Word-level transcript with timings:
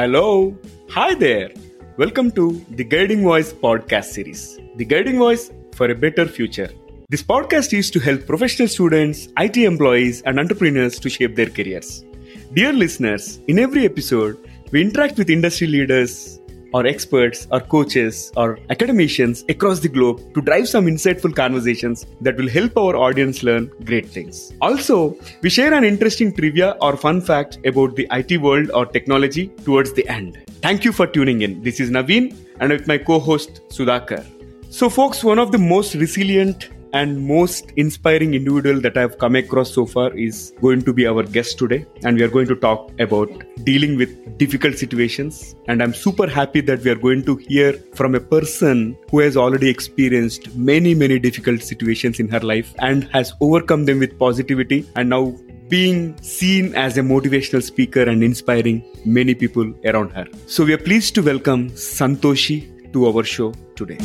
Hello. 0.00 0.56
Hi 0.92 1.14
there. 1.14 1.50
Welcome 1.98 2.30
to 2.30 2.64
the 2.70 2.84
Guiding 2.84 3.22
Voice 3.22 3.52
podcast 3.52 4.06
series. 4.06 4.58
The 4.76 4.84
Guiding 4.86 5.18
Voice 5.18 5.50
for 5.74 5.90
a 5.90 5.94
Better 5.94 6.26
Future. 6.26 6.70
This 7.10 7.22
podcast 7.22 7.74
is 7.78 7.90
to 7.90 8.00
help 8.00 8.24
professional 8.24 8.66
students, 8.66 9.28
IT 9.36 9.58
employees, 9.58 10.22
and 10.22 10.40
entrepreneurs 10.40 10.98
to 11.00 11.10
shape 11.10 11.36
their 11.36 11.50
careers. 11.50 12.02
Dear 12.54 12.72
listeners, 12.72 13.40
in 13.46 13.58
every 13.58 13.84
episode, 13.84 14.38
we 14.72 14.80
interact 14.80 15.18
with 15.18 15.28
industry 15.28 15.66
leaders, 15.66 16.39
or 16.72 16.86
experts, 16.86 17.46
or 17.50 17.60
coaches, 17.60 18.32
or 18.36 18.58
academicians 18.70 19.44
across 19.48 19.80
the 19.80 19.88
globe 19.88 20.34
to 20.34 20.40
drive 20.40 20.68
some 20.68 20.86
insightful 20.86 21.34
conversations 21.34 22.06
that 22.20 22.36
will 22.36 22.48
help 22.48 22.76
our 22.76 22.96
audience 22.96 23.42
learn 23.42 23.70
great 23.84 24.08
things. 24.08 24.52
Also, 24.60 25.16
we 25.42 25.50
share 25.50 25.74
an 25.74 25.84
interesting 25.84 26.32
trivia 26.32 26.76
or 26.80 26.96
fun 26.96 27.20
fact 27.20 27.58
about 27.66 27.96
the 27.96 28.06
IT 28.10 28.40
world 28.40 28.70
or 28.72 28.86
technology 28.86 29.48
towards 29.64 29.92
the 29.92 30.06
end. 30.08 30.38
Thank 30.62 30.84
you 30.84 30.92
for 30.92 31.06
tuning 31.06 31.42
in. 31.42 31.62
This 31.62 31.80
is 31.80 31.90
Naveen 31.90 32.36
and 32.60 32.70
with 32.70 32.86
my 32.86 32.98
co-host 32.98 33.62
Sudhakar. 33.68 34.24
So 34.68 34.88
folks, 34.88 35.24
one 35.24 35.38
of 35.38 35.50
the 35.52 35.58
most 35.58 35.94
resilient 35.94 36.68
and 36.92 37.26
most 37.26 37.70
inspiring 37.76 38.34
individual 38.34 38.80
that 38.80 38.96
I've 38.96 39.18
come 39.18 39.36
across 39.36 39.72
so 39.72 39.86
far 39.86 40.16
is 40.16 40.52
going 40.60 40.82
to 40.82 40.92
be 40.92 41.06
our 41.06 41.22
guest 41.22 41.58
today. 41.58 41.86
And 42.04 42.16
we 42.16 42.22
are 42.22 42.28
going 42.28 42.48
to 42.48 42.56
talk 42.56 42.90
about 43.00 43.30
dealing 43.64 43.96
with 43.96 44.38
difficult 44.38 44.76
situations. 44.76 45.54
And 45.68 45.82
I'm 45.82 45.94
super 45.94 46.26
happy 46.26 46.60
that 46.62 46.80
we 46.80 46.90
are 46.90 46.96
going 46.96 47.24
to 47.24 47.36
hear 47.36 47.74
from 47.94 48.14
a 48.14 48.20
person 48.20 48.96
who 49.10 49.20
has 49.20 49.36
already 49.36 49.68
experienced 49.68 50.54
many, 50.56 50.94
many 50.94 51.18
difficult 51.18 51.62
situations 51.62 52.20
in 52.20 52.28
her 52.28 52.40
life 52.40 52.74
and 52.78 53.04
has 53.12 53.32
overcome 53.40 53.84
them 53.84 53.98
with 53.98 54.18
positivity 54.18 54.88
and 54.96 55.10
now 55.10 55.34
being 55.68 56.20
seen 56.20 56.74
as 56.74 56.98
a 56.98 57.00
motivational 57.00 57.62
speaker 57.62 58.02
and 58.02 58.24
inspiring 58.24 58.84
many 59.04 59.34
people 59.34 59.72
around 59.84 60.10
her. 60.10 60.26
So 60.46 60.64
we 60.64 60.72
are 60.72 60.78
pleased 60.78 61.14
to 61.14 61.22
welcome 61.22 61.70
Santoshi 61.70 62.92
to 62.92 63.06
our 63.06 63.22
show 63.22 63.54
today. 63.76 63.98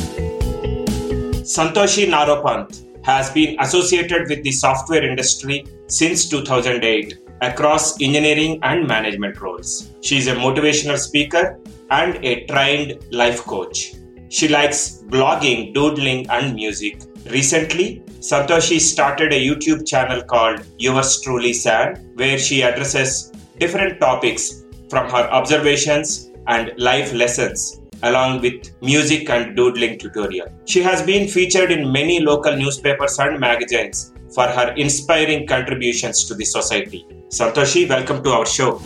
Santoshi 1.46 2.08
Naropanth 2.08 2.84
has 3.06 3.30
been 3.30 3.56
associated 3.60 4.28
with 4.30 4.42
the 4.42 4.52
software 4.52 5.08
industry 5.08 5.64
since 5.86 6.28
2008 6.28 7.20
across 7.42 8.02
engineering 8.02 8.58
and 8.64 8.88
management 8.88 9.40
roles. 9.40 9.92
She 10.02 10.18
is 10.18 10.26
a 10.26 10.34
motivational 10.34 10.98
speaker 10.98 11.60
and 11.92 12.16
a 12.26 12.48
trained 12.48 12.98
life 13.12 13.44
coach. 13.44 13.94
She 14.30 14.48
likes 14.48 15.04
blogging, 15.04 15.72
doodling, 15.76 16.28
and 16.32 16.56
music. 16.56 17.04
Recently, 17.30 18.02
Santoshi 18.22 18.80
started 18.80 19.32
a 19.32 19.40
YouTube 19.40 19.88
channel 19.88 20.24
called 20.24 20.66
Yours 20.80 21.22
Truly 21.22 21.54
San, 21.54 21.98
where 22.16 22.40
she 22.40 22.64
addresses 22.64 23.32
different 23.60 24.00
topics 24.00 24.64
from 24.90 25.12
her 25.12 25.30
observations 25.30 26.32
and 26.48 26.74
life 26.80 27.14
lessons 27.14 27.82
along 28.06 28.42
with 28.42 28.72
music 28.82 29.30
and 29.30 29.56
doodling 29.56 29.98
tutorial. 30.00 30.48
She 30.66 30.82
has 30.82 31.02
been 31.02 31.28
featured 31.28 31.72
in 31.72 31.92
many 31.92 32.20
local 32.20 32.56
newspapers 32.56 33.18
and 33.20 33.40
magazines 33.40 34.14
for 34.34 34.48
her 34.48 34.74
inspiring 34.78 35.48
contributions 35.48 36.26
to 36.26 36.36
the 36.36 36.46
society. 36.46 37.06
Santoshi, 37.30 37.90
welcome 37.90 38.24
to 38.24 38.30
our 38.32 38.46
show. 38.46 38.80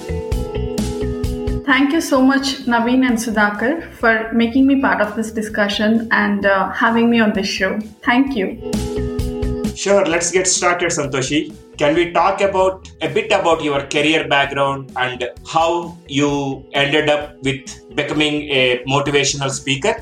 Thank 1.69 1.93
you 1.93 2.01
so 2.01 2.21
much, 2.21 2.65
Naveen 2.65 3.05
and 3.07 3.17
Sudhakar, 3.17 3.93
for 3.93 4.31
making 4.33 4.65
me 4.65 4.81
part 4.81 5.01
of 5.01 5.15
this 5.15 5.31
discussion 5.31 6.07
and 6.11 6.45
uh, 6.45 6.71
having 6.71 7.09
me 7.09 7.19
on 7.19 7.33
this 7.33 7.47
show. 7.47 7.79
Thank 8.03 8.35
you. 8.35 8.71
Sure, 9.75 10.05
let's 10.05 10.31
get 10.31 10.47
started, 10.47 10.89
Santoshi. 10.89 11.55
Can 11.79 11.95
we 11.95 12.11
talk 12.11 12.41
about 12.41 12.91
a 13.01 13.07
bit 13.07 13.31
about 13.31 13.63
your 13.63 13.83
career 13.87 14.27
background 14.27 14.91
and 14.97 15.23
how 15.47 15.97
you 16.09 16.65
ended 16.73 17.07
up 17.07 17.41
with 17.41 17.95
becoming 17.95 18.49
a 18.49 18.83
motivational 18.85 19.49
speaker? 19.49 19.95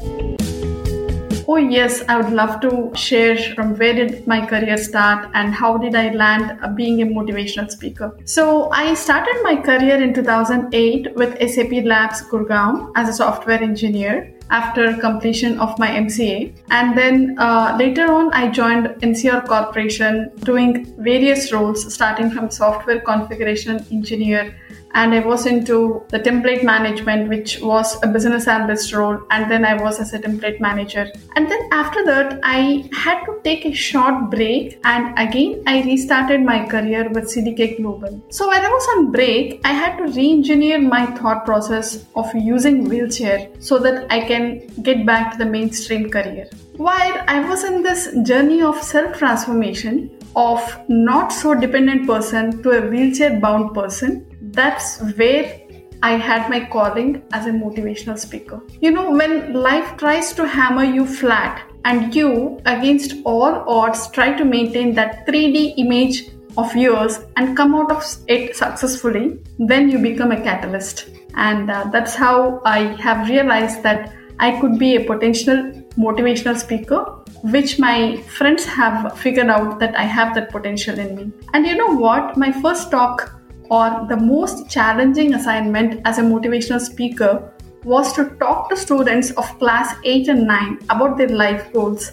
Oh, 1.50 1.56
yes, 1.56 2.04
I 2.10 2.18
would 2.20 2.34
love 2.34 2.60
to 2.60 2.92
share 2.94 3.38
from 3.56 3.78
where 3.78 3.94
did 3.94 4.28
my 4.28 4.46
career 4.46 4.76
start 4.76 5.30
and 5.34 5.54
how 5.54 5.78
did 5.78 5.96
I 5.96 6.12
land 6.12 6.60
being 6.76 7.02
a 7.02 7.06
motivational 7.06 7.72
speaker. 7.72 8.18
So, 8.26 8.70
I 8.72 8.94
started 8.96 9.40
my 9.44 9.56
career 9.56 10.02
in 10.04 10.14
2008 10.14 11.16
with 11.16 11.40
SAP 11.50 11.86
Labs 11.86 12.22
Gurgaon 12.24 12.92
as 12.98 13.08
a 13.08 13.14
software 13.14 13.64
engineer 13.64 14.34
after 14.50 14.98
completion 14.98 15.58
of 15.60 15.78
my 15.80 15.88
MCA. 15.88 16.54
And 16.70 16.98
then 16.98 17.38
uh, 17.40 17.78
later 17.80 18.12
on, 18.12 18.34
I 18.34 18.50
joined 18.50 18.88
NCR 19.02 19.48
Corporation 19.48 20.32
doing 20.44 20.94
various 20.98 21.54
roles, 21.54 21.94
starting 21.94 22.30
from 22.30 22.52
software 22.52 23.00
configuration 23.00 23.86
engineer 23.90 24.54
and 24.98 25.14
I 25.14 25.20
was 25.20 25.46
into 25.46 26.04
the 26.10 26.20
template 26.20 26.64
management, 26.64 27.30
which 27.30 27.62
was 27.62 27.98
a 28.04 28.08
business 28.08 28.48
analyst 28.48 28.94
role, 28.94 29.20
and 29.30 29.50
then 29.52 29.64
I 29.64 29.76
was 29.82 30.00
as 30.00 30.14
a 30.14 30.20
template 30.20 30.60
manager. 30.60 31.12
And 31.36 31.50
then 31.52 31.70
after 31.72 32.04
that, 32.06 32.40
I 32.42 32.90
had 32.92 33.24
to 33.26 33.40
take 33.44 33.66
a 33.66 33.74
short 33.74 34.32
break, 34.32 34.80
and 34.84 35.18
again, 35.20 35.62
I 35.68 35.84
restarted 35.84 36.42
my 36.42 36.66
career 36.66 37.10
with 37.10 37.26
CDK 37.26 37.78
Global. 37.78 38.20
So 38.30 38.48
when 38.48 38.66
I 38.66 38.70
was 38.70 38.88
on 38.96 39.12
break, 39.12 39.62
I 39.64 39.74
had 39.74 39.98
to 39.98 40.12
re-engineer 40.12 40.80
my 40.80 41.06
thought 41.06 41.46
process 41.46 42.06
of 42.16 42.34
using 42.34 42.86
wheelchair 42.86 43.50
so 43.60 43.78
that 43.78 44.12
I 44.12 44.22
can 44.22 44.66
get 44.82 45.06
back 45.06 45.32
to 45.34 45.38
the 45.38 45.46
mainstream 45.46 46.10
career. 46.10 46.50
While 46.78 47.24
I 47.28 47.48
was 47.48 47.64
in 47.64 47.84
this 47.84 48.16
journey 48.24 48.64
of 48.64 48.82
self 48.82 49.18
transformation, 49.18 50.18
of 50.36 50.62
not 50.88 51.34
so 51.34 51.56
dependent 51.56 52.06
person 52.06 52.62
to 52.62 52.70
a 52.70 52.82
wheelchair 52.90 53.40
bound 53.40 53.74
person 53.74 54.24
that's 54.54 55.02
where 55.18 55.62
I 56.04 56.12
had 56.12 56.50
my 56.50 56.66
calling 56.66 57.24
as 57.32 57.48
a 57.48 57.52
motivational 57.52 58.20
speaker. 58.20 58.62
You 58.82 58.92
know, 58.92 59.12
when 59.12 59.54
life 59.54 59.98
tries 59.98 60.34
to 60.34 60.48
hammer 60.48 60.84
you 60.84 61.06
flat 61.06 61.64
and 61.86 62.14
you, 62.14 62.62
against 62.66 63.16
all 63.26 63.64
odds, 63.68 64.10
try 64.12 64.38
to 64.38 64.46
maintain 64.46 64.94
that 64.96 65.26
3D 65.28 65.74
image 65.78 66.30
of 66.58 66.76
yours 66.76 67.20
and 67.36 67.56
come 67.58 67.76
out 67.76 67.92
of 67.92 68.04
it 68.28 68.56
successfully, 68.56 69.40
then 69.60 69.90
you 69.90 70.00
become 70.00 70.32
a 70.32 70.42
catalyst. 70.42 71.10
And 71.36 71.70
uh, 71.70 71.90
that's 71.92 72.16
how 72.16 72.62
I 72.66 72.80
have 73.02 73.30
realized 73.30 73.84
that 73.84 74.14
I 74.40 74.60
could 74.60 74.78
be 74.78 74.96
a 74.96 75.04
potential 75.04 75.72
motivational 75.98 76.58
speaker, 76.58 77.04
which 77.44 77.80
my 77.80 78.18
friends 78.38 78.66
have 78.66 79.18
figured 79.18 79.48
out 79.48 79.80
that 79.80 79.98
I 79.98 80.04
have 80.04 80.36
that 80.36 80.52
potential 80.52 80.98
in 81.00 81.16
me. 81.16 81.32
And 81.54 81.66
you 81.66 81.76
know 81.76 81.96
what? 81.96 82.38
My 82.38 82.52
first 82.52 82.92
talk 82.92 83.37
or 83.70 84.06
the 84.08 84.18
most 84.18 84.70
challenging 84.70 85.34
assignment 85.34 86.02
as 86.06 86.18
a 86.18 86.22
motivational 86.22 86.80
speaker 86.80 87.54
was 87.84 88.14
to 88.14 88.30
talk 88.40 88.70
to 88.70 88.78
students 88.78 89.32
of 89.32 89.46
class 89.60 89.96
8 90.04 90.28
and 90.30 90.48
9 90.48 90.80
about 90.90 91.18
their 91.18 91.30
life 91.30 91.72
goals, 91.74 92.12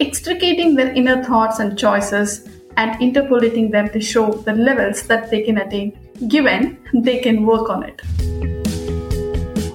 extricating 0.00 0.74
their 0.74 0.92
inner 0.92 1.24
thoughts 1.24 1.58
and 1.58 1.78
choices, 1.78 2.48
and 2.76 3.00
interpolating 3.00 3.70
them 3.70 3.88
to 3.90 4.00
show 4.00 4.30
the 4.30 4.52
levels 4.52 5.02
that 5.04 5.30
they 5.30 5.42
can 5.42 5.58
attain, 5.58 5.98
given 6.28 6.78
they 6.92 7.18
can 7.18 7.46
work 7.46 7.70
on 7.70 7.82
it. 7.82 8.02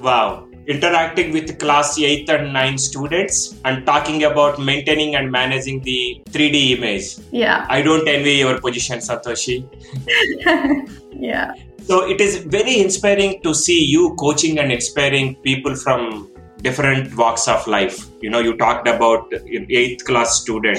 Wow. 0.00 0.48
Interacting 0.66 1.32
with 1.32 1.58
class 1.58 1.98
8 1.98 2.28
and 2.28 2.52
9 2.52 2.78
students 2.78 3.58
and 3.64 3.84
talking 3.84 4.24
about 4.24 4.60
maintaining 4.60 5.16
and 5.16 5.30
managing 5.30 5.80
the 5.80 6.22
3D 6.30 6.78
image. 6.78 7.18
Yeah. 7.32 7.66
I 7.68 7.82
don't 7.82 8.06
envy 8.06 8.34
your 8.34 8.60
position, 8.60 8.98
Santoshi. 8.98 9.66
Yeah. 11.22 11.54
So 11.84 12.08
it 12.08 12.20
is 12.20 12.38
very 12.38 12.80
inspiring 12.80 13.42
to 13.42 13.54
see 13.54 13.84
you 13.84 14.14
coaching 14.18 14.58
and 14.58 14.72
inspiring 14.72 15.36
people 15.36 15.74
from 15.76 16.30
different 16.62 17.16
walks 17.16 17.48
of 17.48 17.66
life. 17.66 18.06
You 18.20 18.30
know, 18.30 18.40
you 18.40 18.56
talked 18.56 18.88
about 18.88 19.32
eighth 19.32 20.04
class 20.04 20.40
student 20.40 20.78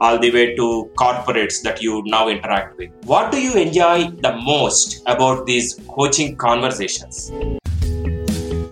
all 0.00 0.18
the 0.18 0.30
way 0.30 0.54
to 0.54 0.90
corporates 0.96 1.62
that 1.62 1.82
you 1.82 2.02
now 2.06 2.28
interact 2.28 2.76
with. 2.76 2.90
What 3.04 3.32
do 3.32 3.40
you 3.40 3.54
enjoy 3.54 4.10
the 4.10 4.36
most 4.36 5.02
about 5.06 5.46
these 5.46 5.80
coaching 5.88 6.36
conversations? 6.36 7.30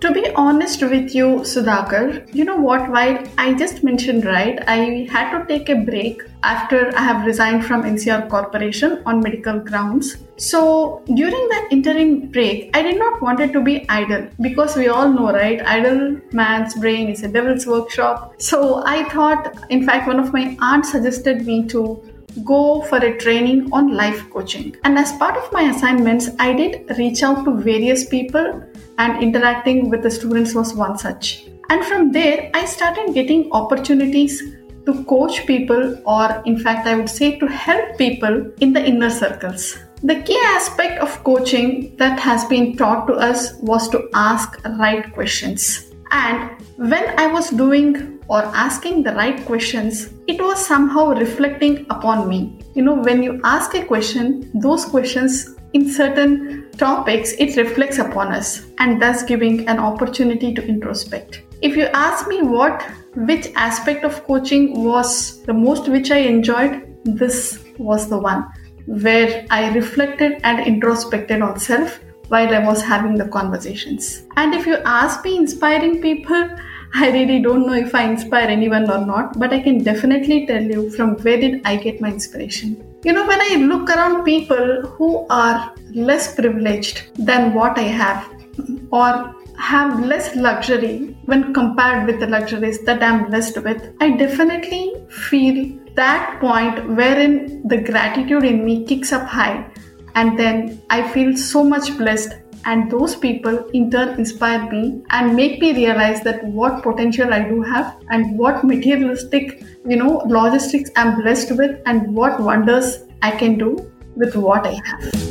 To 0.03 0.11
be 0.11 0.29
honest 0.35 0.83
with 0.83 1.15
you, 1.15 1.27
Sudhakar, 1.51 2.35
you 2.35 2.45
know 2.45 2.57
what? 2.57 2.91
While 2.91 3.23
I 3.39 3.55
just 3.55 3.85
mentioned, 3.85 4.25
right, 4.25 4.59
I 4.67 5.07
had 5.09 5.31
to 5.31 5.47
take 5.47 5.69
a 5.69 5.77
break 5.77 6.23
after 6.43 6.91
I 6.97 7.03
have 7.03 7.25
resigned 7.25 7.65
from 7.65 7.85
NCR 7.85 8.29
Corporation 8.29 9.01
on 9.07 9.21
medical 9.21 9.61
grounds. 9.61 10.17
So 10.39 11.05
during 11.07 11.49
that 11.51 11.69
interim 11.71 12.33
break, 12.33 12.77
I 12.77 12.83
did 12.83 12.99
not 12.99 13.23
want 13.23 13.39
it 13.39 13.53
to 13.53 13.63
be 13.63 13.89
idle 13.89 14.27
because 14.41 14.75
we 14.75 14.89
all 14.89 15.09
know, 15.09 15.31
right? 15.33 15.65
Idle 15.65 16.21
man's 16.33 16.75
brain 16.75 17.09
is 17.09 17.23
a 17.23 17.29
devil's 17.29 17.65
workshop. 17.65 18.35
So 18.39 18.83
I 18.85 19.09
thought, 19.11 19.57
in 19.71 19.87
fact, 19.87 20.09
one 20.09 20.19
of 20.19 20.33
my 20.33 20.57
aunts 20.61 20.91
suggested 20.91 21.47
me 21.47 21.69
to 21.69 22.03
go 22.45 22.83
for 22.83 22.99
a 22.99 23.17
training 23.19 23.73
on 23.73 23.95
life 23.95 24.29
coaching. 24.31 24.77
And 24.85 24.99
as 24.99 25.13
part 25.13 25.37
of 25.37 25.53
my 25.53 25.63
assignments, 25.71 26.29
I 26.39 26.53
did 26.53 26.97
reach 26.99 27.23
out 27.23 27.45
to 27.45 27.55
various 27.55 28.09
people 28.09 28.63
and 28.99 29.23
interacting 29.23 29.91
with 29.91 30.03
the 30.03 30.11
students 30.11 30.55
was 30.55 30.75
one 30.75 30.99
such. 30.99 31.47
And 31.71 31.85
from 31.85 32.13
there, 32.13 32.51
I 32.55 32.65
started 32.65 33.15
getting 33.15 33.51
opportunities 33.53 34.43
to 34.87 35.05
coach 35.05 35.47
people, 35.47 36.01
or 36.07 36.43
in 36.45 36.59
fact, 36.59 36.87
I 36.87 36.97
would 36.97 37.09
say 37.09 37.39
to 37.39 37.47
help 37.47 37.97
people 37.99 38.53
in 38.61 38.73
the 38.73 38.85
inner 38.85 39.11
circles. 39.11 39.79
The 40.03 40.21
key 40.23 40.41
aspect 40.47 41.01
of 41.01 41.23
coaching 41.23 41.95
that 41.97 42.19
has 42.19 42.45
been 42.47 42.77
taught 42.77 43.07
to 43.07 43.15
us 43.15 43.55
was 43.61 43.89
to 43.91 44.09
ask 44.15 44.61
right 44.79 45.13
questions. 45.13 45.92
And 46.13 46.51
when 46.77 47.19
I 47.19 47.27
was 47.27 47.49
doing 47.49 48.21
or 48.29 48.45
asking 48.55 49.03
the 49.03 49.15
right 49.15 49.45
questions, 49.47 50.13
it 50.27 50.41
was 50.41 50.65
somehow 50.65 51.15
reflecting 51.15 51.87
upon 51.89 52.29
me. 52.29 52.59
You 52.75 52.83
know, 52.83 52.97
when 52.97 53.23
you 53.23 53.41
ask 53.45 53.75
a 53.75 53.85
question, 53.85 54.51
those 54.55 54.85
questions 54.85 55.57
in 55.73 55.91
certain 55.91 56.71
topics, 56.77 57.33
it 57.39 57.57
reflects 57.57 57.99
upon 57.99 58.33
us 58.33 58.67
and 58.79 59.01
thus 59.01 59.23
giving 59.23 59.67
an 59.69 59.79
opportunity 59.79 60.53
to 60.55 60.67
introspect. 60.67 61.43
If 61.63 61.77
you 61.77 61.85
ask 61.95 62.29
me 62.29 62.43
what 62.43 62.83
which 63.15 63.49
aspect 63.57 64.05
of 64.05 64.25
coaching 64.25 64.85
was 64.85 65.43
the 65.43 65.55
most 65.55 65.89
which 65.89 66.11
I 66.11 66.19
enjoyed, 66.19 66.95
this 67.05 67.65
was 67.79 68.09
the 68.09 68.19
one 68.19 68.47
where 68.87 69.47
I 69.51 69.73
reflected 69.75 70.41
and 70.45 70.67
introspected 70.67 71.41
on 71.41 71.59
self 71.59 72.01
while 72.33 72.55
I 72.55 72.61
was 72.67 72.83
having 72.83 73.17
the 73.17 73.29
conversations. 73.29 74.23
And 74.37 74.55
if 74.55 74.67
you 74.67 74.77
ask 74.87 75.25
me 75.25 75.37
inspiring 75.37 76.01
people, 76.01 76.49
I 76.95 77.11
really 77.11 77.41
don't 77.41 77.67
know 77.67 77.75
if 77.75 77.95
I 77.95 78.05
inspire 78.05 78.49
anyone 78.49 78.91
or 78.91 79.05
not, 79.05 79.39
but 79.39 79.53
I 79.53 79.61
can 79.61 79.83
definitely 79.83 80.47
tell 80.47 80.63
you 80.63 80.91
from 80.91 81.17
where 81.27 81.41
did 81.41 81.61
I 81.65 81.77
get 81.77 82.01
my 82.01 82.09
inspiration. 82.09 82.83
You 83.05 83.13
know, 83.13 83.27
when 83.27 83.41
I 83.41 83.57
look 83.57 83.89
around 83.91 84.25
people 84.25 84.83
who 84.97 85.27
are 85.29 85.75
less 85.93 86.35
privileged 86.35 87.03
than 87.17 87.55
what 87.55 87.79
I 87.79 87.89
have, 88.03 88.29
or 88.91 89.35
have 89.59 90.05
less 90.05 90.35
luxury 90.35 91.17
when 91.27 91.53
compared 91.55 92.07
with 92.07 92.21
the 92.21 92.27
luxuries 92.27 92.83
that 92.85 93.03
I'm 93.03 93.27
blessed 93.29 93.63
with, 93.63 93.95
I 94.01 94.11
definitely 94.17 94.95
feel 95.09 95.79
that 95.95 96.41
point 96.41 96.97
wherein 96.97 97.67
the 97.69 97.79
gratitude 97.79 98.45
in 98.45 98.65
me 98.65 98.85
kicks 98.85 99.13
up 99.13 99.27
high, 99.27 99.71
and 100.15 100.39
then 100.39 100.83
I 100.91 101.09
feel 101.13 101.37
so 101.37 101.65
much 101.65 101.97
blessed. 101.97 102.35
And 102.65 102.91
those 102.91 103.17
people 103.17 103.69
in 103.71 103.91
turn 103.91 104.19
inspire 104.21 104.71
me 104.71 105.03
and 105.11 105.35
make 105.35 105.61
me 105.61 105.73
realize 105.73 106.23
that 106.23 106.45
what 106.45 106.83
potential 106.83 107.35
I 107.35 107.49
do 107.49 107.61
have 107.63 107.97
and 108.11 108.39
what 108.39 108.63
materialistic, 108.63 109.65
you 109.85 109.97
know, 109.97 110.23
logistics 110.27 110.91
I'm 110.95 111.21
blessed 111.21 111.57
with 111.57 111.81
and 111.87 112.15
what 112.15 112.41
wonders 112.41 113.05
I 113.21 113.33
can 113.33 113.59
do 113.59 113.91
with 114.15 114.37
what 114.37 114.67
I 114.67 114.81
have. 114.85 115.22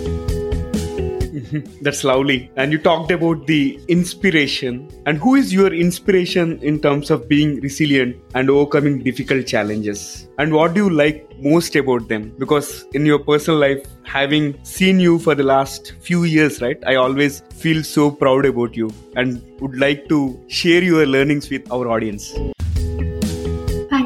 That's 1.82 2.04
lovely. 2.04 2.52
And 2.56 2.72
you 2.72 2.78
talked 2.78 3.12
about 3.12 3.48
the 3.48 3.80
inspiration. 3.88 4.90
And 5.06 5.18
who 5.18 5.36
is 5.36 5.54
your 5.54 5.74
inspiration 5.74 6.60
in 6.62 6.80
terms 6.80 7.12
of 7.12 7.28
being 7.28 7.60
resilient 7.62 8.18
and 8.36 8.50
overcoming 8.50 9.00
difficult 9.04 9.48
challenges? 9.48 10.28
And 10.38 10.54
what 10.54 10.74
do 10.74 10.86
you 10.86 10.90
like 10.90 11.28
most 11.40 11.76
about 11.76 12.08
them? 12.08 12.34
Because 12.38 12.86
in 12.94 13.06
your 13.06 13.20
personal 13.20 13.60
life, 13.60 13.86
having 14.04 14.64
seen 14.64 15.00
you 15.00 15.20
for 15.20 15.36
the 15.36 15.44
last 15.44 15.94
few 16.00 16.24
years, 16.24 16.62
right, 16.62 16.82
I 16.86 16.96
always 16.96 17.42
feel 17.54 17.84
so 17.84 18.12
proud 18.12 18.46
about 18.46 18.76
you 18.76 18.90
and 19.16 19.44
would 19.60 19.78
like 19.78 20.08
to 20.10 20.44
share 20.48 20.84
your 20.84 21.06
learnings 21.06 21.50
with 21.50 21.70
our 21.72 21.88
audience. 21.90 22.34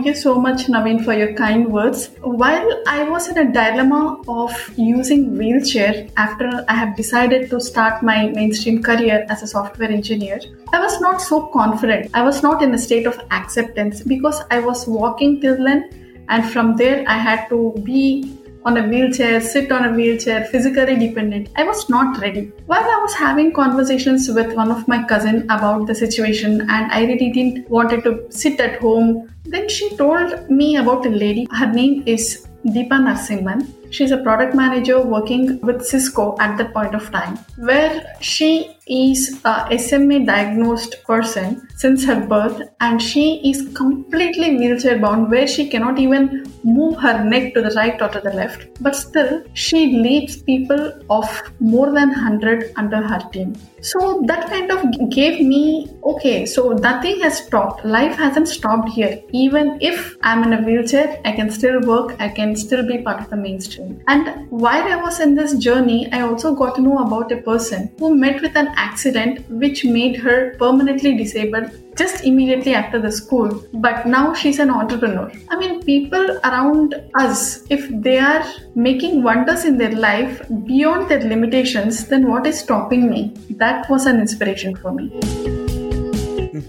Thank 0.06 0.18
you 0.18 0.22
so 0.22 0.40
much, 0.40 0.68
Naveen, 0.68 1.04
for 1.04 1.14
your 1.16 1.34
kind 1.34 1.74
words. 1.74 2.12
While 2.22 2.84
I 2.86 3.10
was 3.10 3.28
in 3.28 3.40
a 3.40 3.52
dilemma 3.52 4.22
of 4.28 4.52
using 4.78 5.36
wheelchair 5.36 6.08
after 6.16 6.64
I 6.70 6.76
have 6.76 6.96
decided 6.96 7.50
to 7.50 7.60
start 7.60 8.04
my 8.04 8.28
mainstream 8.28 8.84
career 8.84 9.26
as 9.30 9.42
a 9.42 9.48
software 9.48 9.90
engineer, 9.90 10.40
I 10.72 10.80
was 10.80 11.02
not 11.02 11.24
so 11.24 11.48
confident. 11.48 12.12
I 12.14 12.22
was 12.22 12.44
not 12.44 12.62
in 12.62 12.72
a 12.76 12.78
state 12.78 13.08
of 13.08 13.20
acceptance 13.32 14.04
because 14.04 14.44
I 14.52 14.60
was 14.60 14.86
walking 14.86 15.42
till 15.42 15.58
then, 15.58 15.90
and 16.30 16.48
from 16.52 16.76
there 16.76 17.04
I 17.08 17.18
had 17.18 17.50
to 17.50 17.74
be 17.84 18.38
on 18.66 18.78
a 18.78 18.88
wheelchair, 18.88 19.40
sit 19.40 19.72
on 19.72 19.86
a 19.86 19.94
wheelchair, 19.94 20.46
physically 20.46 20.96
dependent. 20.96 21.50
I 21.56 21.64
was 21.64 21.88
not 21.88 22.20
ready. 22.20 22.52
While 22.66 22.84
I 22.84 23.00
was 23.02 23.14
having 23.14 23.54
conversations 23.54 24.28
with 24.28 24.54
one 24.54 24.72
of 24.72 24.88
my 24.88 25.04
cousin 25.04 25.44
about 25.44 25.86
the 25.86 25.94
situation 25.94 26.62
and 26.62 26.92
I 26.92 27.06
really 27.06 27.32
didn't 27.32 27.70
wanted 27.70 28.04
to 28.06 28.26
sit 28.32 28.60
at 28.60 28.80
home, 28.80 29.30
then 29.46 29.70
she 29.70 29.96
told 29.96 30.50
me 30.50 30.78
about 30.78 31.06
a 31.06 31.10
lady. 31.10 31.48
Her 31.52 31.72
name 31.72 32.04
is 32.08 32.48
Deepa 32.66 32.98
Narsimhan. 33.08 33.72
She's 33.92 34.10
a 34.12 34.18
product 34.18 34.56
manager 34.56 35.00
working 35.00 35.62
with 35.62 35.86
Cisco 35.86 36.36
at 36.40 36.58
that 36.58 36.74
point 36.74 36.96
of 36.96 37.12
time, 37.12 37.38
where 37.58 38.16
she 38.20 38.75
is 38.88 39.42
a 39.46 39.78
SMA 39.80 40.26
diagnosed 40.26 41.04
person 41.06 41.68
since 41.76 42.06
her 42.06 42.26
birth 42.28 42.62
and 42.80 43.02
she 43.02 43.42
is 43.50 43.74
completely 43.74 44.58
wheelchair 44.58 45.00
bound 45.00 45.30
where 45.32 45.48
she 45.48 45.68
cannot 45.68 45.98
even 46.00 46.46
move 46.64 46.96
her 46.98 47.24
neck 47.24 47.54
to 47.54 47.62
the 47.62 47.72
right 47.72 48.00
or 48.02 48.10
to 48.10 48.20
the 48.22 48.32
left. 48.32 48.68
But 48.82 48.96
still 48.96 49.44
she 49.54 49.98
leads 49.98 50.42
people 50.44 50.94
of 51.10 51.28
more 51.60 51.92
than 51.92 52.10
100 52.10 52.74
under 52.76 53.02
her 53.02 53.20
team. 53.32 53.56
So 53.82 54.24
that 54.26 54.50
kind 54.50 54.72
of 54.72 55.10
gave 55.10 55.40
me 55.46 55.96
okay 56.04 56.46
so 56.46 56.70
nothing 56.70 57.20
has 57.22 57.38
stopped 57.38 57.86
life 57.86 58.16
hasn't 58.16 58.48
stopped 58.48 58.90
here. 58.90 59.22
Even 59.32 59.78
if 59.82 60.16
i'm 60.22 60.44
in 60.44 60.54
a 60.54 60.62
wheelchair 60.62 61.20
i 61.26 61.32
can 61.32 61.50
still 61.50 61.82
work 61.82 62.16
i 62.20 62.30
can 62.30 62.56
still 62.56 62.86
be 62.88 63.00
part 63.00 63.20
of 63.20 63.30
the 63.30 63.36
mainstream. 63.36 64.02
And 64.08 64.50
while 64.50 64.84
i 64.84 64.96
was 64.96 65.20
in 65.20 65.36
this 65.36 65.56
journey 65.58 66.12
i 66.12 66.22
also 66.22 66.56
got 66.56 66.76
to 66.76 66.82
know 66.82 67.00
about 67.00 67.32
a 67.32 67.38
person 67.38 67.92
who 68.00 68.16
met 68.16 68.42
with 68.42 68.56
an 68.56 68.75
accident 68.76 69.50
which 69.50 69.86
made 69.86 70.16
her 70.18 70.56
permanently 70.58 71.16
disabled 71.18 71.72
just 71.98 72.24
immediately 72.24 72.74
after 72.74 73.00
the 73.00 73.12
school. 73.12 73.64
But 73.74 74.06
now 74.06 74.34
she's 74.34 74.60
an 74.60 74.70
entrepreneur. 74.70 75.32
I 75.50 75.58
mean, 75.58 75.82
people 75.84 76.40
around 76.44 76.96
us, 77.16 77.64
if 77.70 77.88
they 77.90 78.20
are 78.20 78.44
making 78.76 79.24
wonders 79.24 79.66
in 79.66 79.78
their 79.78 79.94
life 79.94 80.42
beyond 80.66 81.10
their 81.10 81.22
limitations, 81.22 82.08
then 82.08 82.30
what 82.30 82.46
is 82.46 82.60
stopping 82.60 83.10
me? 83.10 83.34
That 83.52 83.90
was 83.90 84.06
an 84.06 84.20
inspiration 84.20 84.76
for 84.76 84.92
me. 84.92 85.65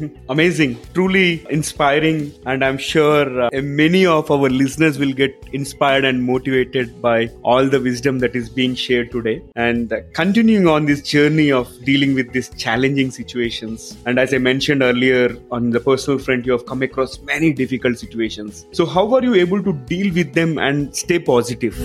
Amazing, 0.29 0.79
truly 0.95 1.47
inspiring, 1.51 2.33
and 2.45 2.65
I'm 2.65 2.79
sure 2.79 3.43
uh, 3.43 3.51
many 3.63 4.07
of 4.07 4.31
our 4.31 4.49
listeners 4.49 4.99
will 4.99 5.13
get 5.13 5.33
inspired 5.53 6.05
and 6.05 6.23
motivated 6.23 7.01
by 7.01 7.29
all 7.43 7.67
the 7.67 7.81
wisdom 7.81 8.19
that 8.21 8.35
is 8.35 8.49
being 8.49 8.75
shared 8.75 9.11
today. 9.11 9.43
And 9.55 9.93
uh, 9.93 10.01
continuing 10.13 10.67
on 10.67 10.87
this 10.87 11.03
journey 11.03 11.53
of 11.53 11.69
dealing 11.85 12.15
with 12.15 12.33
these 12.33 12.49
challenging 12.51 13.11
situations. 13.11 13.97
And 14.07 14.19
as 14.19 14.35
I 14.35 14.39
mentioned 14.39 14.83
earlier, 14.83 15.37
on 15.51 15.71
the 15.71 15.81
personal 15.81 16.19
front, 16.19 16.47
you 16.47 16.53
have 16.53 16.67
come 16.67 16.83
across 16.83 17.21
many 17.21 17.53
difficult 17.53 17.99
situations. 17.99 18.67
So, 18.73 18.87
how 18.87 19.15
are 19.15 19.23
you 19.23 19.35
able 19.35 19.63
to 19.63 19.73
deal 19.73 20.13
with 20.13 20.35
them 20.35 20.59
and 20.59 20.95
stay 20.95 21.19
positive? 21.19 21.77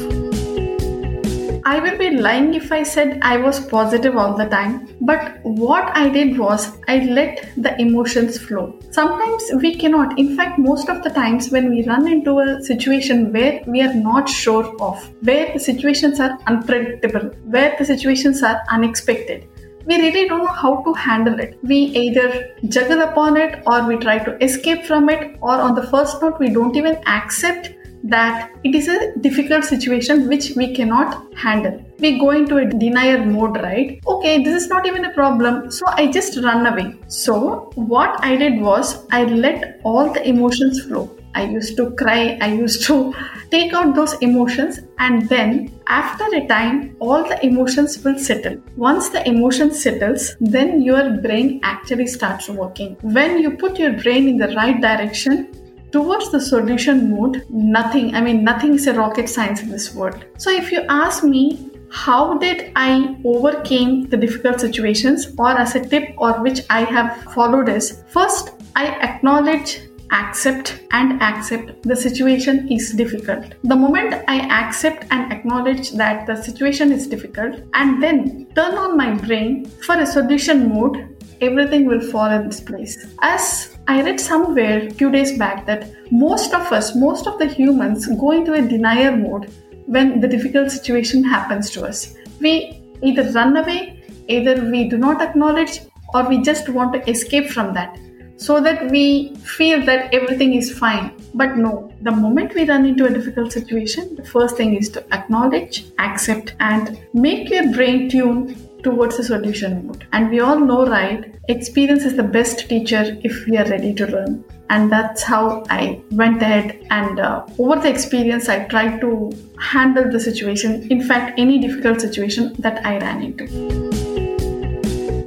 I 1.64 1.80
will 1.80 1.96
be 1.96 2.10
lying 2.10 2.56
if 2.56 2.72
I 2.72 2.82
said 2.82 3.20
I 3.22 3.38
was 3.38 3.60
positive 3.60 4.18
all 4.18 4.36
the 4.36 4.46
time. 4.46 4.88
But 5.02 5.40
what 5.44 5.96
I 5.96 6.10
did 6.10 6.38
was 6.38 6.72
I 6.88 7.06
let 7.06 7.52
the 7.56 7.80
emotions 7.80 8.40
flow. 8.40 8.80
Sometimes 8.90 9.44
we 9.62 9.76
cannot. 9.76 10.18
In 10.18 10.36
fact, 10.36 10.58
most 10.58 10.90
of 10.90 11.04
the 11.04 11.12
times 11.12 11.52
when 11.52 11.70
we 11.70 11.86
run 11.86 12.08
into 12.08 12.40
a 12.40 12.64
situation 12.64 13.32
where 13.32 13.62
we 13.68 13.82
are 13.82 13.94
not 13.94 14.28
sure 14.28 14.76
of, 14.82 15.08
where 15.24 15.54
the 15.54 15.60
situations 15.60 16.20
are 16.20 16.40
unpredictable, 16.48 17.30
where 17.46 17.76
the 17.78 17.86
situations 17.86 18.42
are 18.42 18.62
unexpected, 18.70 19.48
we 19.86 19.98
really 19.98 20.28
don't 20.28 20.40
know 20.40 20.48
how 20.48 20.82
to 20.84 20.94
handle 20.94 21.40
it. 21.40 21.60
We 21.64 21.76
either 21.76 22.56
juggle 22.70 23.02
upon 23.02 23.38
it 23.38 23.62
or 23.68 23.86
we 23.88 23.98
try 23.98 24.18
to 24.20 24.44
escape 24.44 24.86
from 24.86 25.10
it, 25.10 25.38
or 25.42 25.54
on 25.54 25.76
the 25.76 25.84
first 25.84 26.22
note, 26.22 26.40
we 26.40 26.50
don't 26.50 26.76
even 26.76 26.98
accept 27.06 27.72
that 28.04 28.52
it 28.64 28.76
is 28.76 28.88
a 28.88 29.16
difficult 29.20 29.66
situation 29.66 30.28
which 30.28 30.52
we 30.56 30.74
cannot 30.76 31.34
handle. 31.36 31.84
We 32.00 32.20
go 32.20 32.32
into 32.32 32.58
a 32.58 32.66
denier 32.66 33.24
mode, 33.24 33.58
right? 33.58 34.00
Okay, 34.08 34.44
this 34.44 34.64
is 34.64 34.70
not 34.70 34.88
even 34.88 35.06
a 35.06 35.14
problem, 35.14 35.70
so 35.70 35.86
I 35.88 36.12
just 36.12 36.38
run 36.44 36.66
away. 36.66 36.96
So, 37.08 37.72
what 37.76 38.24
I 38.24 38.36
did 38.36 38.60
was 38.60 39.06
I 39.12 39.26
let 39.26 39.80
all 39.84 40.12
the 40.12 40.28
emotions 40.28 40.84
flow. 40.84 41.16
I 41.34 41.44
used 41.44 41.78
to 41.78 41.92
cry, 41.92 42.38
I 42.42 42.54
used 42.54 42.86
to 42.88 43.14
take 43.52 43.74
out 43.74 43.96
those 43.96 44.14
emotions, 44.16 44.80
and 45.00 45.28
then 45.30 45.72
after 45.88 46.26
a 46.36 46.46
time, 46.48 46.96
all 47.00 47.24
the 47.24 47.44
emotions 47.46 48.04
will 48.04 48.18
settle. 48.20 48.58
Once 48.76 49.10
the 49.10 49.26
emotion 49.28 49.74
settles, 49.74 50.36
then 50.40 50.82
your 50.82 51.18
brain 51.18 51.60
actually 51.64 52.08
starts 52.08 52.50
working. 52.50 52.98
When 53.02 53.40
you 53.40 53.52
put 53.58 53.80
your 53.80 53.94
brain 53.94 54.28
in 54.28 54.38
the 54.38 54.50
right 54.56 54.80
direction, 54.82 55.61
towards 55.92 56.32
the 56.32 56.40
solution 56.40 57.12
mode, 57.12 57.46
nothing, 57.50 58.16
I 58.16 58.22
mean, 58.22 58.44
nothing 58.44 58.76
is 58.76 58.88
a 58.88 58.94
rocket 58.94 59.30
science 59.30 59.62
in 59.62 59.70
this 59.70 59.94
world. 59.94 60.26
So 60.38 60.50
if 60.50 60.72
you 60.72 60.86
ask 60.90 61.24
me, 61.24 61.70
how 61.92 62.38
did 62.38 62.72
I 62.76 63.18
overcame 63.26 64.08
the 64.08 64.16
difficult 64.16 64.62
situations 64.62 65.28
or 65.38 65.50
as 65.50 65.76
a 65.76 65.82
tip 65.86 66.14
or 66.18 66.42
which 66.42 66.62
I 66.70 66.86
have 66.86 67.24
followed 67.34 67.68
is 67.68 68.04
first 68.08 68.52
I 68.78 68.88
acknowledge 68.88 69.82
accept 70.12 70.82
and 70.92 71.22
accept 71.22 71.84
the 71.84 71.96
situation 71.96 72.72
is 72.72 72.92
difficult. 72.92 73.54
The 73.64 73.76
moment 73.76 74.14
I 74.28 74.40
accept 74.62 75.06
and 75.10 75.32
acknowledge 75.32 75.92
that 75.92 76.28
the 76.28 76.36
situation 76.36 76.92
is 76.92 77.08
difficult 77.08 77.62
and 77.74 78.04
then 78.04 78.48
turn 78.56 78.76
on 78.76 78.98
my 78.98 79.16
brain 79.16 79.66
for 79.66 79.96
a 79.98 80.06
solution 80.06 80.70
mode, 80.70 81.11
everything 81.42 81.86
will 81.86 82.00
fall 82.00 82.30
in 82.30 82.48
this 82.48 82.60
place. 82.60 83.06
As 83.22 83.78
I 83.88 84.02
read 84.04 84.20
somewhere 84.20 84.90
few 84.92 85.12
days 85.12 85.38
back 85.38 85.66
that 85.66 85.92
most 86.12 86.54
of 86.54 86.72
us, 86.72 86.96
most 86.96 87.28
of 87.28 87.40
the 87.40 87.48
humans 87.48 88.08
go 88.08 88.32
into 88.32 88.54
a 88.54 88.62
denier 88.62 89.16
mode 89.16 89.52
when 89.88 90.20
the 90.20 90.28
difficult 90.28 90.72
situation 90.72 91.24
happens 91.24 91.72
to 91.72 91.84
us. 91.84 92.16
We 92.40 92.82
either 93.02 93.32
run 93.32 93.58
away, 93.58 94.04
either 94.28 94.70
we 94.70 94.88
do 94.88 94.98
not 94.98 95.22
acknowledge, 95.22 95.82
or 96.14 96.28
we 96.28 96.42
just 96.42 96.70
want 96.70 96.94
to 96.94 97.10
escape 97.10 97.50
from 97.50 97.74
that 97.74 97.98
so 98.38 98.60
that 98.60 98.90
we 98.90 99.36
feel 99.36 99.86
that 99.86 100.14
everything 100.14 100.54
is 100.56 100.78
fine. 100.78 101.12
But 101.34 101.58
no, 101.58 101.92
the 102.02 102.12
moment 102.12 102.56
we 102.56 102.66
run 102.66 102.86
into 102.86 103.06
a 103.06 103.10
difficult 103.10 103.52
situation, 103.52 104.16
the 104.16 104.26
first 104.26 104.58
thing 104.58 104.76
is 104.76 104.90
to 104.90 105.14
acknowledge, 105.14 105.86
accept, 106.00 106.56
and 106.60 107.00
make 107.14 107.50
your 107.50 107.72
brain 107.72 108.10
tune 108.10 108.56
towards 108.84 109.18
the 109.18 109.24
solution 109.24 109.88
mode. 109.88 110.08
And 110.14 110.30
we 110.30 110.40
all 110.40 110.60
know, 110.60 110.86
right? 110.86 111.34
Experience 111.48 112.04
is 112.04 112.16
the 112.16 112.24
best 112.24 112.68
teacher 112.70 113.18
if 113.24 113.46
we 113.48 113.58
are 113.58 113.66
ready 113.66 113.94
to 113.96 114.08
learn. 114.08 114.44
And 114.70 114.92
that's 114.92 115.22
how 115.22 115.64
I 115.70 116.02
went 116.12 116.42
ahead 116.42 116.88
and 116.90 117.20
uh, 117.20 117.46
over 117.60 117.82
the 117.82 117.90
experience, 117.90 118.48
I 118.48 118.66
tried 118.66 119.02
to 119.02 119.32
handle 119.60 120.10
the 120.10 120.20
situation. 120.20 120.88
In 120.90 121.04
fact, 121.04 121.38
any 121.38 121.60
difficult 121.60 122.00
situation 122.00 122.56
that 122.60 122.86
I 122.86 122.98
ran 123.00 123.22
into. 123.22 124.02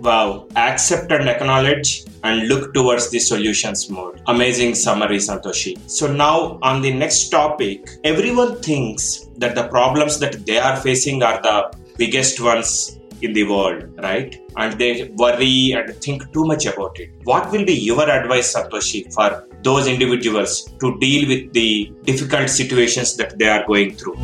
Wow, 0.01 0.49
accept 0.57 1.11
and 1.13 1.29
acknowledge 1.29 2.05
and 2.25 2.49
look 2.49 2.75
towards 2.75 3.11
the 3.11 3.19
solutions 3.19 3.89
mode. 3.89 4.21
Amazing 4.27 4.75
summary, 4.75 5.17
Santoshi. 5.17 5.79
So, 5.89 6.13
now 6.13 6.59
on 6.63 6.83
the 6.83 6.93
next 6.93 7.29
topic, 7.29 7.89
everyone 8.05 8.61
thinks 8.61 9.27
that 9.39 9.55
the 9.55 9.69
problems 9.69 10.19
that 10.21 10.45
they 10.45 10.59
are 10.59 10.77
facing 10.77 11.23
are 11.23 11.41
the 11.41 11.75
biggest 11.97 12.41
ones 12.41 12.99
in 13.23 13.33
the 13.33 13.45
world, 13.45 13.85
right? 14.03 14.41
And 14.57 14.79
they 14.79 15.11
worry 15.17 15.73
and 15.73 15.95
think 15.97 16.33
too 16.33 16.45
much 16.45 16.67
about 16.67 16.99
it. 16.99 17.11
What 17.25 17.51
will 17.51 17.65
be 17.65 17.75
your 17.75 18.09
advice, 18.09 18.55
Santoshi, 18.55 19.13
for 19.13 19.47
those 19.63 19.87
individuals 19.87 20.71
to 20.81 20.99
deal 20.99 21.29
with 21.29 21.53
the 21.53 21.93
difficult 22.05 22.51
situations 22.51 23.17
that 23.17 23.39
they 23.39 23.49
are 23.49 23.67
going 23.67 23.97
through? 23.97 24.17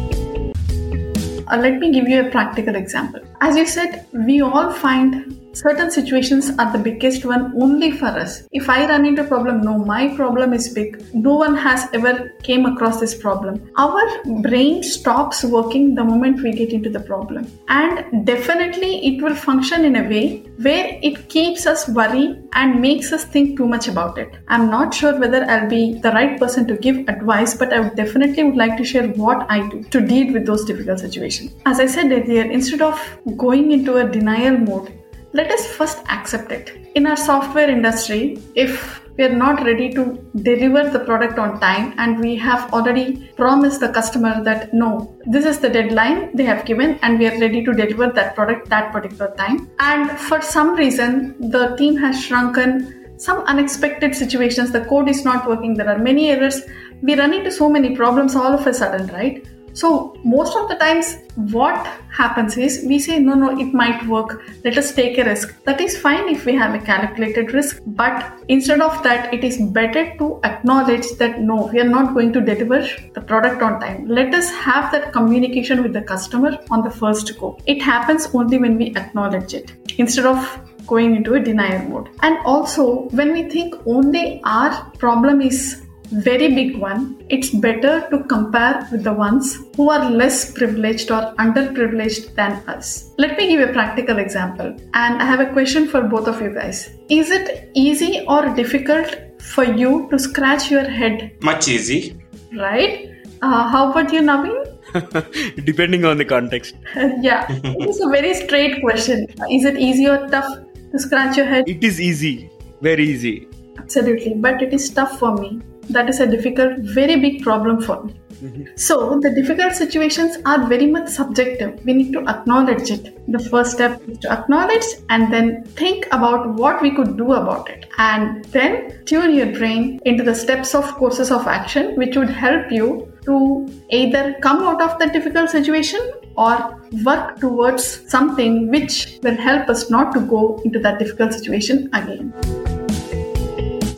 Uh, 1.50 1.56
let 1.56 1.78
me 1.78 1.92
give 1.92 2.08
you 2.08 2.26
a 2.26 2.30
practical 2.30 2.76
example. 2.76 3.20
As 3.40 3.56
you 3.56 3.66
said, 3.66 4.06
we 4.12 4.40
all 4.40 4.72
find 4.72 5.49
certain 5.52 5.90
situations 5.90 6.50
are 6.58 6.72
the 6.72 6.78
biggest 6.78 7.24
one 7.24 7.52
only 7.60 7.90
for 7.90 8.06
us. 8.06 8.42
If 8.52 8.68
i 8.68 8.86
run 8.88 9.06
into 9.06 9.22
a 9.22 9.26
problem 9.26 9.60
no 9.62 9.78
my 9.78 10.14
problem 10.14 10.52
is 10.52 10.68
big. 10.68 11.02
No 11.14 11.34
one 11.36 11.56
has 11.56 11.88
ever 11.92 12.32
came 12.42 12.66
across 12.66 13.00
this 13.00 13.14
problem. 13.14 13.70
Our 13.76 14.02
brain 14.42 14.82
stops 14.82 15.42
working 15.44 15.94
the 15.94 16.04
moment 16.04 16.42
we 16.42 16.52
get 16.52 16.72
into 16.72 16.90
the 16.90 17.00
problem. 17.00 17.50
And 17.68 18.26
definitely 18.26 19.06
it 19.06 19.22
will 19.22 19.34
function 19.34 19.84
in 19.84 19.96
a 19.96 20.08
way 20.08 20.44
where 20.58 20.98
it 21.02 21.28
keeps 21.28 21.66
us 21.66 21.88
worry 21.88 22.38
and 22.52 22.80
makes 22.80 23.12
us 23.12 23.24
think 23.24 23.56
too 23.56 23.66
much 23.66 23.88
about 23.88 24.18
it. 24.18 24.34
I'm 24.48 24.70
not 24.70 24.94
sure 24.94 25.18
whether 25.18 25.44
i'll 25.44 25.68
be 25.68 25.94
the 25.94 26.10
right 26.12 26.38
person 26.38 26.66
to 26.66 26.76
give 26.76 26.96
advice 27.08 27.54
but 27.54 27.72
i 27.72 27.80
would 27.80 27.96
definitely 27.96 28.44
would 28.44 28.56
like 28.56 28.76
to 28.76 28.84
share 28.84 29.08
what 29.08 29.46
i 29.50 29.66
do 29.68 29.82
to 29.84 30.00
deal 30.00 30.32
with 30.32 30.46
those 30.46 30.64
difficult 30.64 31.00
situations. 31.00 31.52
As 31.66 31.80
i 31.80 31.86
said 31.86 32.12
earlier 32.12 32.42
instead 32.42 32.82
of 32.82 33.00
going 33.36 33.72
into 33.72 33.96
a 33.96 34.08
denial 34.08 34.58
mode 34.58 34.99
let 35.32 35.50
us 35.50 35.66
first 35.66 35.98
accept 36.08 36.50
it. 36.50 36.90
In 36.94 37.06
our 37.06 37.16
software 37.16 37.70
industry, 37.70 38.38
if 38.54 39.00
we 39.16 39.24
are 39.24 39.36
not 39.36 39.62
ready 39.64 39.92
to 39.92 40.18
deliver 40.42 40.88
the 40.90 41.00
product 41.00 41.38
on 41.38 41.60
time 41.60 41.94
and 41.98 42.18
we 42.18 42.36
have 42.36 42.72
already 42.72 43.30
promised 43.36 43.80
the 43.80 43.90
customer 43.90 44.42
that 44.42 44.72
no, 44.72 45.16
this 45.26 45.44
is 45.44 45.58
the 45.58 45.68
deadline 45.68 46.34
they 46.34 46.44
have 46.44 46.64
given 46.64 46.98
and 47.02 47.18
we 47.18 47.28
are 47.28 47.38
ready 47.38 47.64
to 47.64 47.72
deliver 47.72 48.08
that 48.08 48.34
product 48.34 48.68
that 48.70 48.92
particular 48.92 49.32
time. 49.36 49.70
And 49.78 50.10
for 50.18 50.40
some 50.40 50.74
reason, 50.74 51.50
the 51.50 51.76
team 51.76 51.96
has 51.98 52.20
shrunken 52.20 52.96
some 53.18 53.40
unexpected 53.40 54.14
situations, 54.14 54.72
the 54.72 54.84
code 54.86 55.08
is 55.08 55.24
not 55.24 55.46
working, 55.46 55.74
there 55.74 55.90
are 55.90 55.98
many 55.98 56.30
errors, 56.30 56.62
we 57.02 57.14
run 57.14 57.34
into 57.34 57.52
so 57.52 57.68
many 57.68 57.94
problems 57.94 58.34
all 58.34 58.54
of 58.54 58.66
a 58.66 58.72
sudden, 58.72 59.06
right? 59.08 59.46
So, 59.72 60.16
most 60.24 60.56
of 60.56 60.68
the 60.68 60.74
times, 60.74 61.16
what 61.52 61.86
happens 62.12 62.56
is 62.56 62.84
we 62.86 62.98
say, 62.98 63.18
no, 63.18 63.34
no, 63.34 63.58
it 63.58 63.72
might 63.72 64.06
work. 64.06 64.42
Let 64.64 64.76
us 64.76 64.92
take 64.92 65.18
a 65.18 65.24
risk. 65.24 65.62
That 65.64 65.80
is 65.80 65.98
fine 65.98 66.28
if 66.28 66.44
we 66.44 66.54
have 66.54 66.74
a 66.74 66.84
calculated 66.84 67.52
risk, 67.52 67.80
but 67.86 68.40
instead 68.48 68.80
of 68.80 69.02
that, 69.02 69.32
it 69.32 69.44
is 69.44 69.58
better 69.58 70.14
to 70.18 70.40
acknowledge 70.44 71.08
that 71.18 71.40
no, 71.40 71.70
we 71.72 71.80
are 71.80 71.88
not 71.88 72.14
going 72.14 72.32
to 72.32 72.40
deliver 72.40 72.86
the 73.14 73.20
product 73.20 73.62
on 73.62 73.80
time. 73.80 74.08
Let 74.08 74.34
us 74.34 74.50
have 74.50 74.90
that 74.92 75.12
communication 75.12 75.82
with 75.82 75.92
the 75.92 76.02
customer 76.02 76.58
on 76.70 76.82
the 76.82 76.90
first 76.90 77.38
go. 77.38 77.58
It 77.66 77.80
happens 77.80 78.28
only 78.34 78.58
when 78.58 78.76
we 78.76 78.94
acknowledge 78.96 79.54
it 79.54 79.72
instead 79.98 80.26
of 80.26 80.60
going 80.86 81.14
into 81.14 81.34
a 81.34 81.40
denial 81.40 81.88
mode. 81.88 82.08
And 82.22 82.38
also, 82.44 83.08
when 83.10 83.32
we 83.32 83.48
think 83.48 83.74
only 83.86 84.40
our 84.44 84.90
problem 84.98 85.40
is 85.40 85.82
very 86.10 86.52
big 86.54 86.76
one, 86.76 87.24
it's 87.28 87.50
better 87.50 88.06
to 88.10 88.24
compare 88.24 88.86
with 88.90 89.04
the 89.04 89.12
ones 89.12 89.58
who 89.76 89.90
are 89.90 90.10
less 90.10 90.52
privileged 90.52 91.10
or 91.10 91.34
underprivileged 91.38 92.34
than 92.34 92.52
us. 92.68 93.12
Let 93.16 93.38
me 93.38 93.48
give 93.48 93.68
a 93.68 93.72
practical 93.72 94.18
example. 94.18 94.76
And 94.94 95.22
I 95.22 95.24
have 95.24 95.40
a 95.40 95.52
question 95.52 95.86
for 95.86 96.02
both 96.02 96.26
of 96.26 96.42
you 96.42 96.52
guys. 96.52 96.90
Is 97.08 97.30
it 97.30 97.70
easy 97.74 98.24
or 98.26 98.48
difficult 98.54 99.16
for 99.40 99.64
you 99.64 100.08
to 100.10 100.18
scratch 100.18 100.70
your 100.70 100.82
head? 100.82 101.32
Much 101.42 101.68
easy. 101.68 102.20
Right? 102.52 103.08
Uh, 103.40 103.68
how 103.68 103.90
about 103.90 104.12
you, 104.12 104.20
Naveen? 104.20 104.66
Depending 105.64 106.04
on 106.04 106.18
the 106.18 106.24
context. 106.24 106.74
yeah, 107.20 107.46
it's 107.48 108.00
a 108.00 108.08
very 108.08 108.34
straight 108.34 108.80
question. 108.82 109.26
Is 109.50 109.64
it 109.64 109.78
easy 109.78 110.08
or 110.08 110.28
tough 110.28 110.58
to 110.90 110.98
scratch 110.98 111.36
your 111.36 111.46
head? 111.46 111.68
It 111.68 111.84
is 111.84 112.00
easy, 112.00 112.50
very 112.80 113.04
easy. 113.08 113.48
Absolutely, 113.78 114.34
but 114.34 114.60
it 114.60 114.74
is 114.74 114.90
tough 114.90 115.18
for 115.18 115.36
me 115.36 115.62
that 115.92 116.08
is 116.08 116.20
a 116.20 116.26
difficult, 116.26 116.78
very 116.78 117.16
big 117.16 117.42
problem 117.42 117.80
for 117.80 118.02
me. 118.04 118.14
Mm-hmm. 118.42 118.64
So, 118.76 119.20
the 119.20 119.30
difficult 119.30 119.74
situations 119.74 120.38
are 120.46 120.66
very 120.66 120.86
much 120.86 121.08
subjective. 121.08 121.84
We 121.84 121.92
need 121.92 122.12
to 122.12 122.26
acknowledge 122.26 122.90
it. 122.90 123.30
The 123.30 123.38
first 123.38 123.72
step 123.72 124.00
is 124.08 124.18
to 124.20 124.32
acknowledge 124.32 124.84
and 125.10 125.30
then 125.30 125.64
think 125.64 126.06
about 126.06 126.54
what 126.54 126.80
we 126.80 126.94
could 126.94 127.18
do 127.18 127.32
about 127.34 127.68
it. 127.68 127.86
And 127.98 128.44
then 128.46 129.04
tune 129.04 129.34
your 129.34 129.52
brain 129.58 130.00
into 130.06 130.24
the 130.24 130.34
steps 130.34 130.74
of 130.74 130.84
courses 130.94 131.30
of 131.30 131.46
action, 131.46 131.96
which 131.96 132.16
would 132.16 132.30
help 132.30 132.72
you 132.72 133.12
to 133.26 133.68
either 133.90 134.34
come 134.40 134.62
out 134.62 134.80
of 134.80 134.98
the 134.98 135.06
difficult 135.08 135.50
situation 135.50 136.00
or 136.38 136.80
work 137.04 137.38
towards 137.38 138.10
something 138.10 138.70
which 138.70 139.18
will 139.22 139.36
help 139.36 139.68
us 139.68 139.90
not 139.90 140.14
to 140.14 140.20
go 140.20 140.60
into 140.64 140.78
that 140.78 140.98
difficult 140.98 141.34
situation 141.34 141.90
again. 141.92 142.79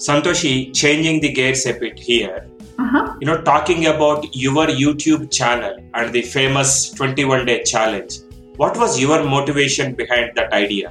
Santoshi, 0.03 0.75
changing 0.75 1.21
the 1.21 1.31
gears 1.33 1.65
a 1.65 1.75
bit 1.75 1.97
here. 1.97 2.45
Uh-huh. 2.77 3.15
You 3.21 3.27
know, 3.29 3.41
talking 3.41 3.87
about 3.87 4.35
your 4.35 4.67
YouTube 4.67 5.31
channel 5.31 5.77
and 5.95 6.13
the 6.13 6.23
famous 6.23 6.91
21 6.91 7.47
day 7.47 7.63
challenge. 7.63 8.19
What 8.57 8.77
was 8.77 8.99
your 8.99 9.23
motivation 9.23 9.95
behind 9.95 10.33
that 10.35 10.53
idea? 10.53 10.91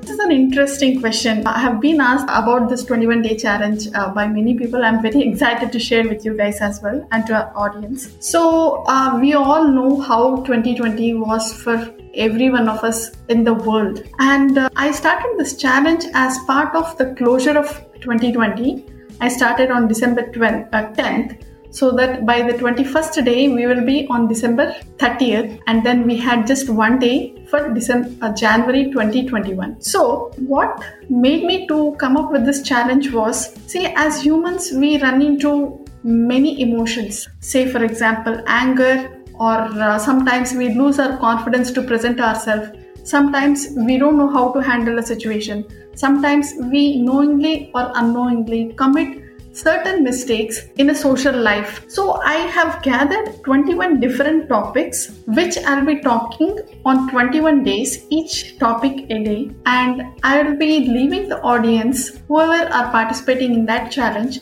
This 0.00 0.10
is 0.10 0.18
an 0.18 0.32
interesting 0.32 0.98
question. 1.00 1.46
I 1.46 1.60
have 1.60 1.80
been 1.80 2.00
asked 2.00 2.26
about 2.30 2.68
this 2.68 2.84
21 2.84 3.22
day 3.22 3.36
challenge 3.36 3.86
uh, 3.94 4.08
by 4.12 4.26
many 4.26 4.58
people. 4.58 4.84
I'm 4.84 5.00
very 5.00 5.22
excited 5.22 5.70
to 5.70 5.78
share 5.78 6.08
with 6.08 6.24
you 6.24 6.36
guys 6.36 6.60
as 6.60 6.82
well 6.82 7.06
and 7.12 7.24
to 7.28 7.34
our 7.34 7.52
audience. 7.54 8.08
So, 8.18 8.82
uh, 8.88 9.20
we 9.20 9.34
all 9.34 9.68
know 9.68 10.00
how 10.00 10.38
2020 10.38 11.14
was 11.14 11.52
for 11.62 11.94
every 12.14 12.50
one 12.50 12.68
of 12.68 12.82
us 12.84 13.12
in 13.28 13.44
the 13.44 13.54
world. 13.54 14.02
And 14.18 14.58
uh, 14.58 14.68
I 14.76 14.90
started 14.90 15.34
this 15.38 15.56
challenge 15.56 16.04
as 16.14 16.38
part 16.46 16.74
of 16.74 16.96
the 16.98 17.14
closure 17.14 17.56
of 17.58 17.68
2020. 18.00 18.86
I 19.20 19.28
started 19.28 19.70
on 19.70 19.88
December 19.88 20.22
12th, 20.32 20.68
uh, 20.72 20.92
10th 20.92 21.44
so 21.72 21.90
that 21.90 22.26
by 22.26 22.42
the 22.42 22.52
21st 22.52 23.24
day 23.24 23.48
we 23.48 23.66
will 23.66 23.84
be 23.84 24.06
on 24.10 24.28
December 24.28 24.74
30th 24.98 25.58
and 25.66 25.84
then 25.84 26.04
we 26.06 26.16
had 26.16 26.46
just 26.46 26.68
one 26.68 26.98
day 26.98 27.34
for 27.48 27.72
December 27.72 28.10
uh, 28.20 28.32
January 28.34 28.84
2021 28.90 29.80
so 29.80 30.30
what 30.36 30.84
made 31.08 31.44
me 31.44 31.66
to 31.66 31.96
come 31.98 32.16
up 32.16 32.30
with 32.30 32.44
this 32.44 32.62
challenge 32.62 33.10
was 33.10 33.54
see 33.66 33.86
as 33.96 34.22
humans 34.22 34.70
we 34.72 35.00
run 35.00 35.22
into 35.22 35.82
many 36.02 36.60
emotions 36.60 37.26
say 37.40 37.66
for 37.66 37.82
example 37.82 38.38
anger 38.46 39.21
or 39.46 39.58
uh, 39.86 39.98
sometimes 39.98 40.52
we 40.52 40.68
lose 40.74 40.98
our 40.98 41.16
confidence 41.18 41.70
to 41.72 41.82
present 41.82 42.20
ourselves. 42.20 42.68
Sometimes 43.02 43.66
we 43.88 43.98
don't 43.98 44.16
know 44.16 44.30
how 44.30 44.52
to 44.52 44.60
handle 44.62 44.98
a 44.98 45.02
situation. 45.02 45.64
Sometimes 45.94 46.52
we 46.70 47.02
knowingly 47.02 47.70
or 47.74 47.90
unknowingly 47.96 48.72
commit 48.76 49.18
certain 49.52 50.02
mistakes 50.02 50.60
in 50.76 50.90
a 50.90 50.94
social 50.94 51.36
life. 51.36 51.84
So 51.88 52.12
i 52.34 52.36
have 52.58 52.82
gathered 52.82 53.42
21 53.44 54.00
different 54.04 54.48
topics 54.48 55.02
which 55.38 55.58
i'll 55.72 55.84
be 55.84 55.96
talking 56.06 56.54
on 56.86 57.10
21 57.10 57.62
days 57.64 58.06
each 58.10 58.58
topic 58.58 59.10
a 59.10 59.18
day. 59.24 59.50
And 59.66 60.04
i'll 60.22 60.56
be 60.56 60.72
leaving 60.86 61.28
the 61.28 61.42
audience 61.42 62.08
whoever 62.28 62.72
are 62.72 62.90
participating 62.92 63.54
in 63.54 63.66
that 63.66 63.92
challenge 63.92 64.40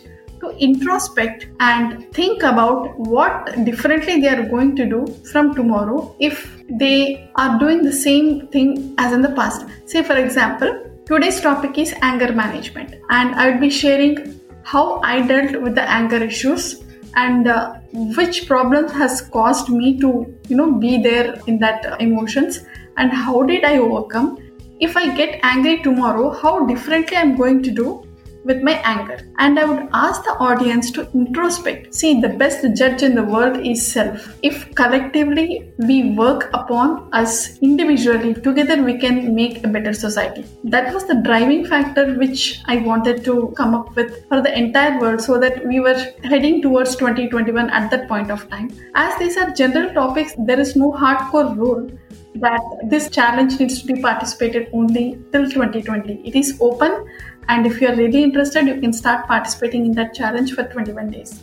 introspect 0.60 1.48
and 1.60 2.12
think 2.12 2.42
about 2.42 2.98
what 2.98 3.64
differently 3.64 4.20
they 4.20 4.28
are 4.28 4.42
going 4.48 4.76
to 4.76 4.86
do 4.86 5.06
from 5.32 5.54
tomorrow 5.54 6.14
if 6.18 6.62
they 6.78 7.30
are 7.36 7.58
doing 7.58 7.82
the 7.82 7.92
same 7.92 8.46
thing 8.48 8.94
as 8.98 9.12
in 9.12 9.22
the 9.22 9.30
past. 9.30 9.66
Say, 9.86 10.02
for 10.02 10.16
example, 10.16 11.02
today's 11.06 11.40
topic 11.40 11.78
is 11.78 11.94
anger 12.02 12.32
management, 12.32 12.94
and 13.10 13.34
I 13.34 13.50
will 13.50 13.60
be 13.60 13.70
sharing 13.70 14.40
how 14.62 15.00
I 15.00 15.26
dealt 15.26 15.60
with 15.62 15.74
the 15.74 15.82
anger 15.82 16.22
issues 16.22 16.82
and 17.16 17.48
uh, 17.48 17.74
which 17.92 18.46
problems 18.46 18.92
has 18.92 19.22
caused 19.22 19.68
me 19.68 19.98
to 20.00 20.10
you 20.48 20.56
know 20.56 20.72
be 20.72 21.02
there 21.02 21.40
in 21.46 21.58
that 21.58 21.84
uh, 21.86 21.96
emotions 21.98 22.60
and 22.96 23.12
how 23.12 23.42
did 23.42 23.64
i 23.64 23.78
overcome 23.78 24.38
if 24.80 24.96
i 24.96 25.14
get 25.16 25.40
angry 25.42 25.82
tomorrow 25.82 26.30
how 26.30 26.64
differently 26.66 27.16
i'm 27.16 27.36
going 27.36 27.62
to 27.62 27.70
do 27.70 28.06
with 28.44 28.62
my 28.62 28.74
anger. 28.84 29.18
And 29.38 29.58
I 29.58 29.64
would 29.64 29.88
ask 29.92 30.24
the 30.24 30.32
audience 30.32 30.90
to 30.92 31.10
introspect. 31.12 31.94
See, 31.94 32.20
the 32.20 32.28
best 32.28 32.64
judge 32.76 33.02
in 33.02 33.14
the 33.14 33.22
world 33.22 33.66
is 33.66 33.86
self. 33.86 34.36
If 34.42 34.74
collectively 34.74 35.72
we 35.78 36.10
work 36.12 36.50
upon 36.52 37.12
us 37.12 37.58
individually, 37.58 38.34
together 38.34 38.82
we 38.82 38.98
can 38.98 39.34
make 39.34 39.64
a 39.64 39.68
better 39.68 39.92
society. 39.92 40.44
That 40.64 40.92
was 40.94 41.06
the 41.06 41.20
driving 41.22 41.66
factor 41.66 42.14
which 42.14 42.60
I 42.66 42.76
wanted 42.78 43.24
to 43.24 43.52
come 43.56 43.74
up 43.74 43.94
with 43.96 44.26
for 44.28 44.40
the 44.40 44.56
entire 44.56 44.98
world 45.00 45.20
so 45.20 45.38
that 45.38 45.66
we 45.66 45.80
were 45.80 45.98
heading 46.24 46.62
towards 46.62 46.96
2021 46.96 47.70
at 47.70 47.90
that 47.90 48.08
point 48.08 48.30
of 48.30 48.48
time. 48.48 48.70
As 48.94 49.18
these 49.18 49.36
are 49.36 49.50
general 49.50 49.92
topics, 49.92 50.34
there 50.38 50.60
is 50.60 50.76
no 50.76 50.92
hardcore 50.92 51.56
rule 51.56 51.90
that 52.36 52.60
this 52.84 53.10
challenge 53.10 53.58
needs 53.58 53.82
to 53.82 53.92
be 53.92 54.00
participated 54.00 54.68
only 54.72 55.18
till 55.32 55.50
2020. 55.50 56.20
It 56.24 56.36
is 56.36 56.56
open 56.60 57.04
and 57.50 57.66
if 57.66 57.80
you're 57.80 57.96
really 57.96 58.22
interested, 58.22 58.66
you 58.66 58.80
can 58.80 58.92
start 58.92 59.26
participating 59.26 59.84
in 59.84 59.92
that 59.92 60.14
challenge 60.14 60.54
for 60.54 60.62
21 60.62 61.10
days. 61.10 61.42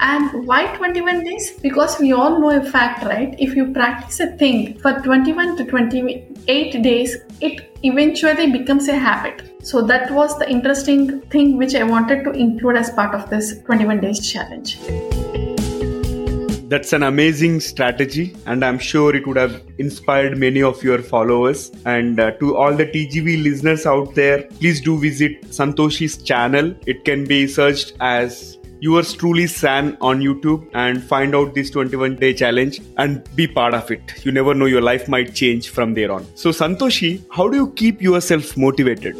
And 0.00 0.44
why 0.44 0.66
21 0.76 1.22
days? 1.22 1.52
Because 1.60 2.00
we 2.00 2.12
all 2.12 2.40
know 2.40 2.50
a 2.50 2.64
fact, 2.64 3.04
right? 3.04 3.34
If 3.38 3.54
you 3.54 3.72
practice 3.72 4.18
a 4.18 4.26
thing 4.36 4.76
for 4.80 4.92
21 5.00 5.56
to 5.58 5.64
28 5.64 6.82
days, 6.82 7.16
it 7.40 7.78
eventually 7.84 8.50
becomes 8.50 8.88
a 8.88 8.96
habit. 8.96 9.64
So 9.64 9.82
that 9.82 10.10
was 10.10 10.36
the 10.38 10.50
interesting 10.50 11.20
thing 11.36 11.56
which 11.56 11.76
I 11.76 11.84
wanted 11.84 12.24
to 12.24 12.32
include 12.32 12.76
as 12.76 12.90
part 12.90 13.14
of 13.14 13.30
this 13.30 13.62
21 13.62 14.00
days 14.00 14.28
challenge. 14.28 14.78
That's 16.68 16.92
an 16.92 17.04
amazing 17.04 17.60
strategy, 17.60 18.34
and 18.44 18.64
I'm 18.64 18.80
sure 18.80 19.14
it 19.14 19.24
would 19.28 19.36
have 19.36 19.62
inspired 19.78 20.36
many 20.36 20.64
of 20.64 20.82
your 20.82 20.98
followers. 20.98 21.70
And 21.84 22.18
uh, 22.18 22.32
to 22.38 22.56
all 22.56 22.74
the 22.74 22.86
TGV 22.86 23.40
listeners 23.44 23.86
out 23.86 24.16
there, 24.16 24.42
please 24.58 24.80
do 24.80 24.98
visit 24.98 25.42
Santoshi's 25.42 26.16
channel. 26.16 26.74
It 26.84 27.04
can 27.04 27.24
be 27.24 27.46
searched 27.46 27.94
as 28.00 28.58
yours 28.80 29.12
truly 29.12 29.46
San 29.46 29.96
on 30.00 30.20
YouTube 30.20 30.68
and 30.74 31.00
find 31.02 31.36
out 31.36 31.54
this 31.54 31.70
21 31.70 32.16
day 32.16 32.34
challenge 32.34 32.80
and 32.96 33.22
be 33.36 33.46
part 33.46 33.72
of 33.72 33.88
it. 33.92 34.24
You 34.24 34.32
never 34.32 34.52
know, 34.52 34.66
your 34.66 34.82
life 34.82 35.06
might 35.08 35.34
change 35.34 35.68
from 35.68 35.94
there 35.94 36.10
on. 36.10 36.26
So, 36.34 36.50
Santoshi, 36.50 37.24
how 37.30 37.48
do 37.48 37.56
you 37.56 37.70
keep 37.74 38.02
yourself 38.02 38.56
motivated? 38.56 39.14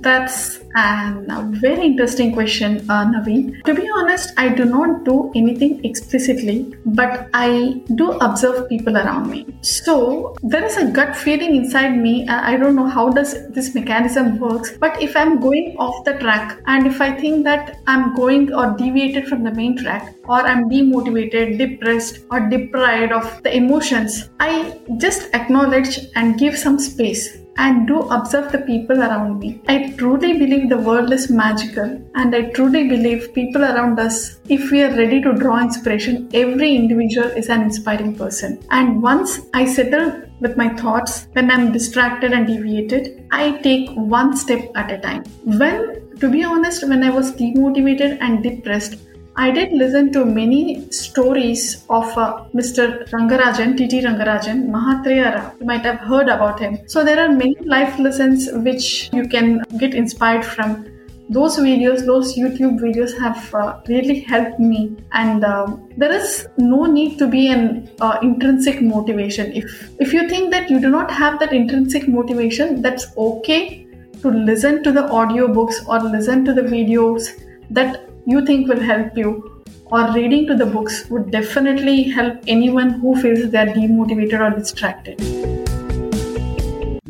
That's 0.00 0.61
and 0.74 1.30
a 1.30 1.42
very 1.60 1.86
interesting 1.86 2.32
question, 2.32 2.78
uh, 2.90 3.04
Naveen. 3.06 3.62
To 3.64 3.74
be 3.74 3.88
honest, 3.96 4.32
I 4.36 4.48
do 4.48 4.64
not 4.64 5.04
do 5.04 5.30
anything 5.34 5.84
explicitly, 5.84 6.74
but 6.86 7.28
I 7.34 7.82
do 7.94 8.12
observe 8.12 8.68
people 8.68 8.96
around 8.96 9.30
me. 9.30 9.46
So 9.62 10.36
there 10.42 10.64
is 10.64 10.76
a 10.76 10.90
gut 10.90 11.16
feeling 11.16 11.56
inside 11.56 11.96
me. 11.96 12.26
I 12.28 12.56
don't 12.56 12.76
know 12.76 12.88
how 12.88 13.10
does 13.10 13.48
this 13.50 13.74
mechanism 13.74 14.38
works, 14.38 14.72
but 14.78 15.00
if 15.02 15.16
I'm 15.16 15.40
going 15.40 15.76
off 15.78 16.04
the 16.04 16.14
track 16.14 16.60
and 16.66 16.86
if 16.86 17.00
I 17.00 17.12
think 17.12 17.44
that 17.44 17.78
I'm 17.86 18.14
going 18.14 18.52
or 18.54 18.70
deviated 18.76 19.28
from 19.28 19.42
the 19.44 19.52
main 19.52 19.76
track, 19.76 20.14
or 20.24 20.40
I'm 20.40 20.70
demotivated, 20.70 21.58
depressed, 21.58 22.20
or 22.30 22.40
deprived 22.48 23.12
of 23.12 23.42
the 23.42 23.54
emotions, 23.54 24.30
I 24.40 24.80
just 24.98 25.34
acknowledge 25.34 25.98
and 26.14 26.38
give 26.38 26.56
some 26.56 26.78
space 26.78 27.41
and 27.56 27.86
do 27.86 28.00
observe 28.10 28.50
the 28.52 28.58
people 28.58 29.00
around 29.00 29.38
me. 29.38 29.60
I 29.68 29.94
truly 29.98 30.38
believe 30.38 30.68
the 30.68 30.78
world 30.78 31.12
is 31.12 31.30
magical 31.30 32.02
and 32.14 32.34
I 32.34 32.50
truly 32.50 32.88
believe 32.88 33.34
people 33.34 33.62
around 33.62 33.98
us, 33.98 34.40
if 34.48 34.70
we 34.70 34.82
are 34.82 34.96
ready 34.96 35.20
to 35.22 35.32
draw 35.32 35.60
inspiration, 35.60 36.28
every 36.32 36.74
individual 36.74 37.28
is 37.28 37.48
an 37.48 37.62
inspiring 37.62 38.16
person. 38.16 38.62
And 38.70 39.02
once 39.02 39.40
I 39.54 39.64
settle 39.64 40.22
with 40.40 40.56
my 40.56 40.70
thoughts, 40.70 41.28
when 41.32 41.50
I'm 41.50 41.72
distracted 41.72 42.32
and 42.32 42.46
deviated, 42.46 43.26
I 43.30 43.58
take 43.58 43.90
one 43.90 44.36
step 44.36 44.70
at 44.74 44.90
a 44.90 44.98
time. 44.98 45.24
When, 45.44 46.16
to 46.18 46.30
be 46.30 46.44
honest, 46.44 46.88
when 46.88 47.04
I 47.04 47.10
was 47.10 47.32
demotivated 47.32 48.18
and 48.20 48.42
depressed, 48.42 48.96
I 49.34 49.50
did 49.50 49.72
listen 49.72 50.12
to 50.12 50.26
many 50.26 50.90
stories 50.90 51.84
of 51.88 52.04
uh, 52.18 52.44
Mr. 52.54 53.08
Rangarajan, 53.08 53.78
T.T. 53.78 54.02
Rangarajan, 54.02 54.68
Mahatria 54.68 55.58
You 55.58 55.66
might 55.66 55.84
have 55.86 56.00
heard 56.00 56.28
about 56.28 56.60
him. 56.60 56.86
So 56.86 57.02
there 57.02 57.18
are 57.18 57.32
many 57.32 57.56
life 57.64 57.98
lessons 57.98 58.50
which 58.52 59.10
you 59.12 59.26
can 59.26 59.62
get 59.78 59.94
inspired 59.94 60.44
from. 60.44 60.86
Those 61.30 61.56
videos, 61.56 62.04
those 62.04 62.36
YouTube 62.36 62.78
videos 62.78 63.18
have 63.18 63.54
uh, 63.54 63.80
really 63.88 64.20
helped 64.20 64.58
me, 64.58 64.98
and 65.12 65.42
uh, 65.42 65.76
there 65.96 66.12
is 66.12 66.46
no 66.58 66.84
need 66.84 67.16
to 67.18 67.26
be 67.26 67.50
an 67.50 67.90
uh, 68.02 68.18
intrinsic 68.20 68.82
motivation. 68.82 69.50
If 69.52 69.88
if 69.98 70.12
you 70.12 70.28
think 70.28 70.50
that 70.50 70.68
you 70.68 70.78
do 70.78 70.90
not 70.90 71.10
have 71.10 71.38
that 71.38 71.54
intrinsic 71.54 72.06
motivation, 72.06 72.82
that's 72.82 73.06
okay 73.16 73.86
to 74.20 74.28
listen 74.28 74.82
to 74.82 74.92
the 74.92 75.02
audiobooks 75.02 75.86
or 75.88 76.00
listen 76.00 76.44
to 76.44 76.52
the 76.52 76.62
videos 76.62 77.30
that 77.70 78.11
you 78.26 78.44
think 78.46 78.68
will 78.68 78.80
help 78.80 79.16
you 79.16 79.62
or 79.86 80.10
reading 80.12 80.46
to 80.46 80.56
the 80.56 80.66
books 80.66 81.06
would 81.10 81.30
definitely 81.30 82.02
help 82.04 82.38
anyone 82.46 82.90
who 82.90 83.20
feels 83.20 83.50
they 83.50 83.58
are 83.58 83.66
demotivated 83.66 84.40
or 84.40 84.58
distracted. 84.58 85.18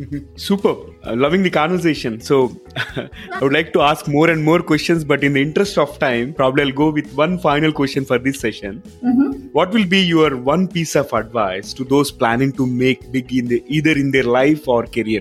Mm-hmm. 0.02 0.36
Super. 0.36 0.74
Uh, 1.04 1.14
loving 1.14 1.42
the 1.42 1.50
conversation. 1.50 2.20
So, 2.20 2.56
I 2.76 3.38
would 3.40 3.52
like 3.52 3.72
to 3.74 3.82
ask 3.82 4.08
more 4.08 4.28
and 4.30 4.42
more 4.42 4.60
questions, 4.60 5.04
but 5.04 5.22
in 5.22 5.34
the 5.34 5.42
interest 5.42 5.78
of 5.78 5.96
time, 5.98 6.34
probably 6.34 6.64
I'll 6.64 6.72
go 6.72 6.90
with 6.90 7.12
one 7.14 7.38
final 7.38 7.72
question 7.72 8.04
for 8.04 8.18
this 8.18 8.40
session. 8.40 8.82
Mm-hmm. 9.02 9.48
What 9.52 9.70
will 9.70 9.86
be 9.86 10.00
your 10.00 10.36
one 10.36 10.66
piece 10.66 10.96
of 10.96 11.12
advice 11.12 11.72
to 11.74 11.84
those 11.84 12.10
planning 12.10 12.52
to 12.54 12.66
make 12.66 13.12
big 13.12 13.32
in 13.32 13.46
the, 13.46 13.62
either 13.68 13.92
in 13.92 14.10
their 14.10 14.24
life 14.24 14.66
or 14.66 14.86
career? 14.86 15.20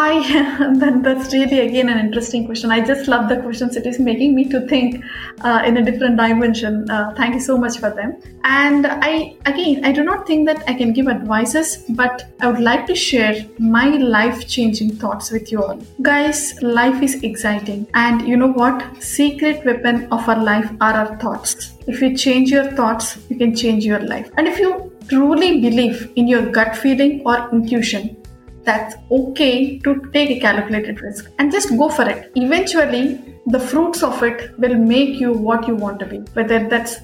I 0.00 0.74
that, 0.78 1.02
that's 1.02 1.32
really 1.32 1.58
again 1.60 1.88
an 1.88 1.98
interesting 1.98 2.46
question. 2.46 2.70
I 2.70 2.80
just 2.80 3.08
love 3.08 3.28
the 3.28 3.38
questions. 3.38 3.74
It 3.74 3.84
is 3.84 3.98
making 3.98 4.34
me 4.36 4.44
to 4.50 4.60
think 4.68 5.04
uh, 5.40 5.62
in 5.66 5.76
a 5.78 5.84
different 5.84 6.16
dimension. 6.16 6.88
Uh, 6.88 7.12
thank 7.16 7.34
you 7.34 7.40
so 7.40 7.56
much 7.58 7.78
for 7.78 7.90
them. 7.90 8.16
And 8.44 8.86
I 8.86 9.34
again, 9.46 9.84
I 9.84 9.90
do 9.90 10.04
not 10.04 10.24
think 10.24 10.46
that 10.46 10.62
I 10.68 10.74
can 10.74 10.92
give 10.92 11.08
advices, 11.08 11.84
but 11.88 12.26
I 12.40 12.46
would 12.46 12.60
like 12.60 12.86
to 12.86 12.94
share 12.94 13.44
my 13.58 13.88
life-changing 13.88 14.94
thoughts 14.96 15.32
with 15.32 15.50
you 15.50 15.64
all, 15.64 15.82
guys. 16.00 16.62
Life 16.62 17.02
is 17.02 17.20
exciting, 17.24 17.88
and 17.94 18.28
you 18.28 18.36
know 18.36 18.52
what? 18.52 18.86
Secret 19.02 19.66
weapon 19.66 20.06
of 20.12 20.28
our 20.28 20.40
life 20.50 20.70
are 20.80 20.92
our 20.92 21.18
thoughts. 21.18 21.72
If 21.88 22.00
you 22.00 22.16
change 22.16 22.50
your 22.50 22.70
thoughts, 22.82 23.18
you 23.28 23.36
can 23.36 23.56
change 23.56 23.84
your 23.84 24.00
life. 24.14 24.30
And 24.36 24.46
if 24.46 24.60
you 24.60 24.92
truly 25.08 25.60
believe 25.60 26.12
in 26.14 26.28
your 26.28 26.46
gut 26.52 26.76
feeling 26.76 27.22
or 27.26 27.48
intuition, 27.50 28.16
that's 28.64 28.94
okay 29.10 29.78
to 29.78 30.10
take 30.12 30.30
a 30.30 30.40
calculated 30.40 31.00
risk 31.00 31.30
and 31.38 31.50
just 31.50 31.70
go 31.76 31.88
for 31.88 32.08
it. 32.08 32.30
Eventually, 32.34 33.34
the 33.46 33.58
fruits 33.58 34.02
of 34.02 34.22
it 34.22 34.58
will 34.58 34.74
make 34.74 35.18
you 35.20 35.32
what 35.32 35.66
you 35.66 35.74
want 35.74 35.98
to 36.00 36.06
be, 36.06 36.18
whether 36.34 36.68
that's 36.68 36.96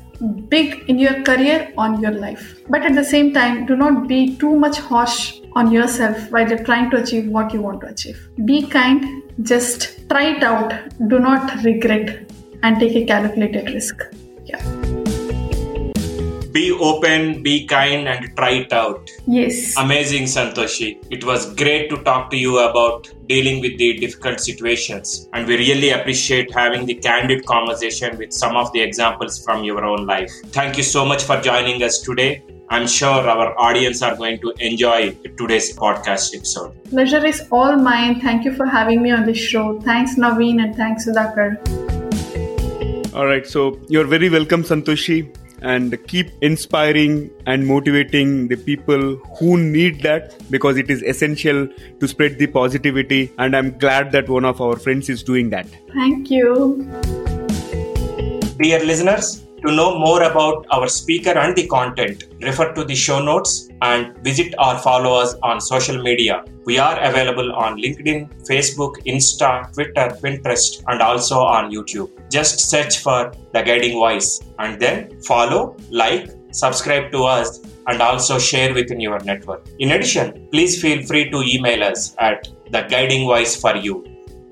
big 0.49 0.85
in 0.89 0.99
your 0.99 1.23
career 1.23 1.73
on 1.77 2.01
your 2.01 2.13
life. 2.13 2.61
But 2.69 2.83
at 2.83 2.95
the 2.95 3.05
same 3.05 3.33
time, 3.33 3.67
do 3.67 3.77
not 3.77 4.07
be 4.09 4.37
too 4.37 4.55
much 4.57 4.79
harsh 4.79 5.41
on 5.55 5.73
yourself 5.73 6.31
while 6.31 6.49
you're 6.49 6.65
trying 6.65 6.91
to 6.91 7.03
achieve 7.03 7.29
what 7.29 7.53
you 7.53 7.61
want 7.61 7.81
to 7.83 7.89
achieve. 7.89 8.29
Be 8.45 8.67
kind, 8.67 9.23
just 9.43 10.09
try 10.09 10.37
it 10.37 10.43
out, 10.43 10.73
do 11.09 11.19
not 11.19 11.63
regret, 11.65 12.31
and 12.63 12.79
take 12.79 12.95
a 12.97 13.05
calculated 13.05 13.73
risk. 13.75 14.03
Yeah 14.45 14.74
be 16.55 16.71
open, 16.71 17.43
be 17.43 17.67
kind, 17.67 18.07
and 18.09 18.35
try 18.37 18.51
it 18.63 18.73
out. 18.73 19.11
Yes. 19.27 19.77
Amazing, 19.77 20.25
Santoshi. 20.35 21.05
It 21.11 21.25
was 21.25 21.53
great 21.57 21.91
to 21.91 21.97
talk 22.05 22.31
to 22.31 22.37
you 22.37 22.59
about 22.59 23.09
dealing 23.27 23.61
with 23.61 23.77
the 23.77 23.99
difficult 23.99 24.39
situations. 24.39 25.29
And 25.33 25.49
we 25.49 25.57
really 25.57 25.91
appreciate 25.91 26.55
having 26.55 26.87
the 26.87 26.95
candid 26.95 27.45
conversation 27.45 28.17
with 28.17 28.33
some 28.33 28.57
of 28.57 28.73
the 28.73 28.81
examples 28.81 29.45
from 29.45 29.65
your 29.65 29.85
own 29.85 30.07
life. 30.07 30.31
Thank 30.59 30.77
you 30.77 30.85
so 30.85 31.05
much 31.05 31.25
for 31.25 31.41
joining 31.41 31.83
us 31.83 32.01
today. 32.01 32.45
I'm 32.71 32.87
sure 32.87 33.29
our 33.35 33.61
audience 33.61 34.01
are 34.01 34.15
going 34.17 34.41
to 34.41 34.55
enjoy 34.61 35.11
today's 35.37 35.77
podcast 35.77 36.37
episode. 36.37 36.73
Pleasure 36.85 37.27
is 37.27 37.43
all 37.51 37.77
mine. 37.77 38.21
Thank 38.21 38.45
you 38.45 38.55
for 38.55 38.65
having 38.65 39.03
me 39.03 39.11
on 39.11 39.27
the 39.27 39.35
show. 39.35 39.81
Thanks, 39.81 40.15
Naveen, 40.15 40.63
and 40.63 40.77
thanks, 40.77 41.07
Sudhakar. 41.07 41.59
All 43.13 43.27
right, 43.27 43.45
so 43.45 43.81
you're 43.89 44.07
very 44.07 44.29
welcome, 44.29 44.63
Santoshi 44.63 45.35
and 45.65 45.97
keep 46.07 46.31
inspiring 46.43 47.31
and 47.47 47.67
motivating 47.67 48.49
the 48.49 48.57
people 48.57 49.17
who 49.39 49.57
need 49.59 50.03
that 50.03 50.35
because 50.51 50.77
it 50.77 50.91
is 50.91 51.03
essential 51.03 51.67
to 52.01 52.09
spread 52.09 52.39
the 52.39 52.47
positivity 52.47 53.33
and 53.39 53.57
i'm 53.57 53.77
glad 53.79 54.13
that 54.13 54.29
one 54.29 54.45
of 54.45 54.61
our 54.61 54.77
friends 54.77 55.09
is 55.09 55.23
doing 55.23 55.51
that. 55.51 55.67
Thank 55.95 56.31
you. 56.31 56.85
Dear 58.61 58.85
listeners 58.85 59.45
to 59.65 59.73
know 59.73 59.99
more 59.99 60.23
about 60.23 60.67
our 60.71 60.89
speaker 60.89 61.31
and 61.31 61.57
the 61.57 61.67
content 61.67 62.25
refer 62.45 62.73
to 62.75 62.85
the 62.85 62.95
show 62.95 63.23
notes 63.23 63.69
and 63.83 64.17
visit 64.19 64.55
or 64.59 64.79
follow 64.79 65.15
us 65.21 65.35
on 65.43 65.61
social 65.61 66.03
media. 66.03 66.45
We 66.65 66.79
are 66.79 66.99
available 67.01 67.53
on 67.53 67.79
LinkedIn, 67.79 68.47
Facebook, 68.47 68.95
Insta, 69.07 69.73
Twitter, 69.73 70.17
Pinterest, 70.23 70.83
and 70.89 71.03
also 71.03 71.41
on 71.41 71.71
YouTube. 71.73 72.11
Just 72.31 72.71
search 72.71 72.99
for 72.99 73.33
The 73.53 73.63
Guiding 73.63 73.95
Voice 73.95 74.41
and 74.59 74.81
then 74.81 75.21
follow, 75.23 75.77
like, 75.91 76.31
subscribe 76.53 77.11
to 77.13 77.25
us, 77.25 77.61
and 77.87 78.01
also 78.01 78.39
share 78.39 78.73
within 78.73 79.01
your 79.01 79.19
network. 79.21 79.67
In 79.79 79.93
addition, 79.93 80.49
please 80.51 80.81
feel 80.81 81.03
free 81.05 81.31
to 81.31 81.43
email 81.43 81.83
us 81.85 82.15
at 82.19 82.49
The 82.71 82.83
Guiding 82.83 83.27
Voice 83.27 83.57
for 83.61 83.77
You. 83.77 84.05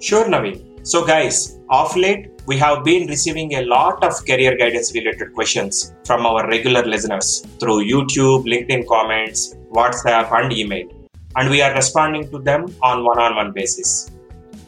Sure, 0.00 0.24
Naveen. 0.24 0.86
So, 0.86 1.06
guys, 1.06 1.58
off 1.68 1.96
late, 1.96 2.30
we 2.48 2.56
have 2.56 2.82
been 2.82 3.06
receiving 3.08 3.50
a 3.56 3.62
lot 3.66 4.02
of 4.02 4.12
career 4.24 4.56
guidance 4.56 4.94
related 4.94 5.34
questions 5.34 5.94
from 6.06 6.24
our 6.24 6.48
regular 6.48 6.82
listeners 6.82 7.46
through 7.60 7.84
YouTube, 7.84 8.46
LinkedIn 8.52 8.86
comments, 8.86 9.54
WhatsApp, 9.70 10.32
and 10.32 10.50
email. 10.50 10.88
And 11.36 11.50
we 11.50 11.60
are 11.60 11.74
responding 11.74 12.30
to 12.30 12.38
them 12.38 12.74
on 12.82 13.04
one 13.04 13.18
on 13.18 13.36
one 13.36 13.52
basis. 13.52 14.10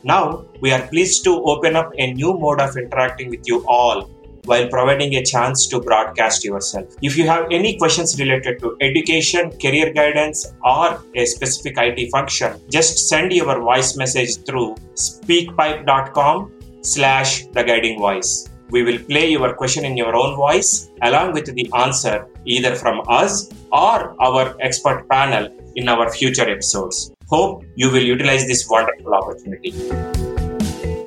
Now, 0.05 0.45
we 0.61 0.73
are 0.73 0.87
pleased 0.89 1.25
to 1.25 1.43
open 1.45 1.75
up 1.75 1.91
a 1.97 2.13
new 2.13 2.35
mode 2.35 2.61
of 2.61 2.77
interacting 2.77 3.31
with 3.31 3.49
you 3.49 3.65
all 3.67 4.03
while 4.45 4.69
providing 4.69 5.15
a 5.15 5.25
chance 5.25 5.67
to 5.69 5.81
broadcast 5.81 6.45
yourself. 6.45 6.95
If 7.01 7.17
you 7.17 7.27
have 7.29 7.47
any 7.51 7.79
questions 7.79 8.19
related 8.21 8.61
to 8.61 8.77
education, 8.83 9.53
career 9.59 9.91
guidance, 9.95 10.53
or 10.63 11.03
a 11.15 11.25
specific 11.25 11.77
IT 11.79 12.11
function, 12.11 12.61
just 12.71 13.09
send 13.09 13.33
your 13.33 13.59
voice 13.59 13.97
message 13.97 14.37
through 14.45 14.75
speakpipe.com 14.95 16.60
slash 16.83 17.47
the 17.47 17.63
guiding 17.63 17.99
voice. 17.99 18.49
We 18.71 18.83
will 18.83 18.99
play 18.99 19.31
your 19.31 19.55
question 19.55 19.85
in 19.85 19.97
your 19.97 20.15
own 20.15 20.37
voice 20.37 20.91
along 21.03 21.33
with 21.33 21.53
the 21.55 21.71
answer 21.77 22.27
either 22.45 22.75
from 22.75 23.03
us 23.09 23.51
or 23.73 24.15
our 24.23 24.57
expert 24.61 25.09
panel 25.09 25.49
in 25.77 25.89
our 25.89 26.11
future 26.11 26.49
episodes. 26.49 27.13
Hope 27.29 27.65
you 27.77 27.91
will 27.91 28.03
utilize 28.03 28.47
this 28.47 28.69
wonderful 28.69 29.15
opportunity. 29.15 29.75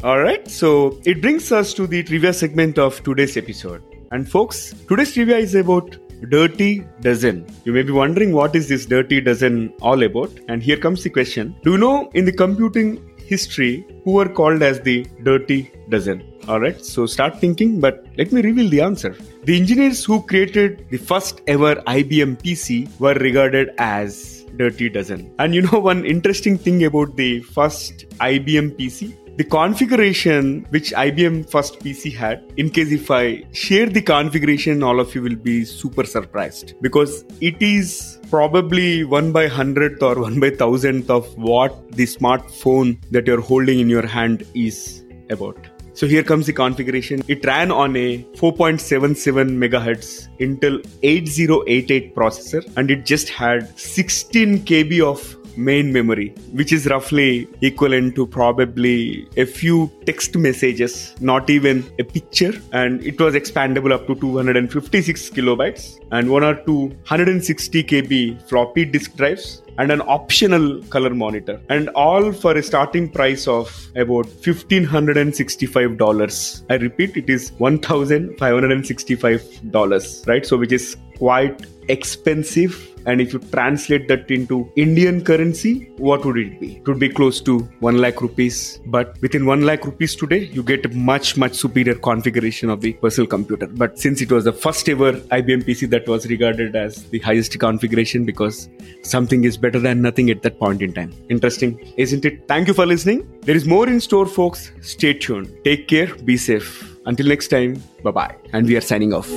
All 0.04 0.20
right, 0.20 0.46
so 0.50 1.00
it 1.06 1.22
brings 1.22 1.52
us 1.52 1.74
to 1.76 1.88
the 1.88 2.04
trivia 2.04 2.34
segment 2.34 2.78
of 2.78 3.02
today's 3.04 3.38
episode. 3.38 3.82
And 4.12 4.30
folks, 4.30 4.74
today's 4.90 5.14
trivia 5.14 5.38
is 5.38 5.56
about 5.56 5.98
Dirty 6.30 6.86
Dozen. 7.02 7.46
You 7.66 7.74
may 7.74 7.84
be 7.84 7.92
wondering 7.92 8.34
what 8.34 8.56
is 8.56 8.68
this 8.68 8.86
Dirty 8.86 9.22
Dozen 9.22 9.74
all 9.82 10.04
about? 10.04 10.32
And 10.48 10.62
here 10.62 10.78
comes 10.78 11.04
the 11.04 11.10
question. 11.10 11.56
Do 11.64 11.72
you 11.72 11.78
know 11.78 12.10
in 12.14 12.26
the 12.26 12.32
computing 12.32 13.12
history 13.26 13.86
who 14.04 14.12
were 14.12 14.30
called 14.30 14.62
as 14.62 14.80
the 14.82 15.06
Dirty 15.24 15.72
Dozen? 15.90 16.24
Alright, 16.48 16.84
so 16.84 17.06
start 17.06 17.40
thinking, 17.40 17.80
but 17.80 18.06
let 18.18 18.32
me 18.32 18.42
reveal 18.42 18.70
the 18.70 18.82
answer. 18.82 19.16
The 19.44 19.58
engineers 19.58 20.04
who 20.04 20.22
created 20.24 20.86
the 20.90 20.98
first 20.98 21.42
ever 21.48 21.76
IBM 21.76 22.42
PC 22.42 23.00
were 23.00 23.14
regarded 23.14 23.70
as 23.78 24.46
Dirty 24.58 24.90
Dozen. 24.90 25.34
And 25.40 25.56
you 25.56 25.62
know 25.62 25.80
one 25.80 26.06
interesting 26.06 26.58
thing 26.58 26.84
about 26.84 27.16
the 27.16 27.42
first 27.42 28.10
IBM 28.20 28.78
PC? 28.78 29.18
The 29.36 29.43
configuration 29.43 30.65
which 30.69 30.91
IBM 30.91 31.50
first 31.50 31.80
PC 31.80 32.15
had, 32.15 32.43
in 32.58 32.69
case 32.69 32.91
if 32.91 33.10
I 33.10 33.43
share 33.52 33.88
the 33.88 34.02
configuration, 34.02 34.84
all 34.84 35.00
of 35.00 35.15
you 35.15 35.24
will 35.24 35.36
be 35.36 35.65
super 35.65 36.04
surprised 36.04 36.76
because 36.82 37.26
it 37.41 37.60
is 37.60 38.19
probably 38.30 39.04
one 39.04 39.32
by 39.32 39.48
hundredth 39.48 40.04
or 40.04 40.22
one 40.22 40.39
by 40.39 40.52
thousandth 40.52 41.10
of 41.10 41.36
what 41.36 41.91
the 41.93 42.06
smartphone 42.06 43.02
that 43.10 43.26
you're 43.26 43.41
holding 43.41 43.80
in 43.80 43.89
your 43.89 44.06
hand 44.06 44.46
is 44.54 45.04
about. 45.32 45.58
So 45.96 46.08
here 46.08 46.24
comes 46.24 46.46
the 46.46 46.54
configuration. 46.54 47.24
It 47.28 47.46
ran 47.46 47.72
on 47.72 47.96
a 47.96 48.24
4.77 48.36 49.58
megahertz 49.58 50.28
Intel 50.39 50.84
8088 51.04 52.15
processor 52.15 52.78
and 52.78 52.89
it 52.89 53.06
just 53.06 53.30
had 53.30 53.78
16 53.80 54.60
KB 54.60 55.02
of 55.02 55.38
main 55.58 55.92
memory, 55.94 56.30
which 56.52 56.72
is 56.72 56.88
roughly 56.88 57.48
equivalent 57.62 58.16
to 58.16 58.28
probably 58.28 59.28
a 59.38 59.46
few 59.46 59.92
text 60.06 60.36
messages, 60.36 61.16
not 61.20 61.50
even 61.50 61.84
a 62.00 62.04
picture. 62.04 62.54
And 62.72 63.04
it 63.04 63.20
was 63.20 63.36
expandable 63.36 63.92
up 63.92 64.08
to 64.08 64.16
256 64.16 65.30
kilobytes 65.30 66.00
and 66.12 66.30
one 66.30 66.44
or 66.44 66.56
two 66.56 66.88
160 67.08 67.84
KB 67.84 68.42
floppy 68.50 68.86
disk 68.86 69.16
drives 69.16 69.62
and 69.78 69.92
an 69.92 70.02
optional 70.02 70.82
color 70.84 71.14
monitor 71.14 71.60
and 71.70 71.90
all 71.90 72.32
for 72.32 72.58
a 72.58 72.64
starting 72.64 73.10
price 73.10 73.48
of 73.48 73.88
about 73.96 74.28
$1565 74.28 76.64
i 76.70 76.76
repeat 76.76 77.18
it 77.18 77.30
is 77.30 77.52
$1565 77.52 80.28
right 80.28 80.46
so 80.46 80.58
which 80.58 80.72
is 80.72 80.96
quite 81.18 81.66
expensive 81.90 82.94
and 83.06 83.20
if 83.20 83.34
you 83.34 83.40
translate 83.40 84.08
that 84.08 84.30
into 84.32 84.72
Indian 84.76 85.24
currency, 85.24 85.92
what 85.98 86.26
would 86.26 86.38
it 86.38 86.60
be? 86.60 86.78
It 86.78 86.88
would 86.88 87.00
be 87.00 87.10
close 87.10 87.42
to 87.42 87.60
1 87.80 87.98
lakh 87.98 88.22
rupees. 88.22 88.80
But 88.86 89.20
within 89.22 89.46
1 89.46 89.64
lakh 89.64 89.86
rupees 89.86 90.16
today, 90.16 90.46
you 90.46 90.64
get 90.64 90.86
a 90.86 90.90
much, 90.90 91.38
much 91.38 91.54
superior 91.54 91.96
configuration 91.96 92.70
of 92.70 92.82
the 92.82 92.94
personal 92.94 93.28
computer. 93.28 93.68
But 93.68 94.00
since 94.00 94.22
it 94.22 94.32
was 94.32 94.46
the 94.46 94.54
first 94.54 94.88
ever 94.88 95.14
IBM 95.14 95.66
PC 95.66 95.90
that 95.90 96.08
was 96.08 96.28
regarded 96.28 96.76
as 96.76 97.04
the 97.10 97.20
highest 97.20 97.58
configuration 97.60 98.26
because 98.26 98.70
something 99.02 99.44
is 99.44 99.58
better 99.65 99.80
than 99.88 100.02
nothing 100.08 100.30
at 100.36 100.41
that 100.45 100.60
point 100.60 100.82
in 100.88 100.93
time. 100.99 101.12
Interesting, 101.30 101.73
isn't 102.06 102.26
it? 102.32 102.47
Thank 102.54 102.67
you 102.67 102.76
for 102.82 102.86
listening. 102.93 103.26
There 103.49 103.56
is 103.56 103.65
more 103.76 103.88
in 103.95 103.99
store, 104.10 104.28
folks. 104.38 104.71
Stay 104.93 105.13
tuned. 105.26 105.52
Take 105.63 105.88
care. 105.88 106.10
Be 106.32 106.38
safe. 106.38 106.69
Until 107.06 107.28
next 107.36 107.47
time, 107.58 107.82
bye 108.04 108.17
bye. 108.21 108.36
And 108.54 108.73
we 108.73 108.78
are 108.82 108.88
signing 108.93 109.13
off. 109.13 109.30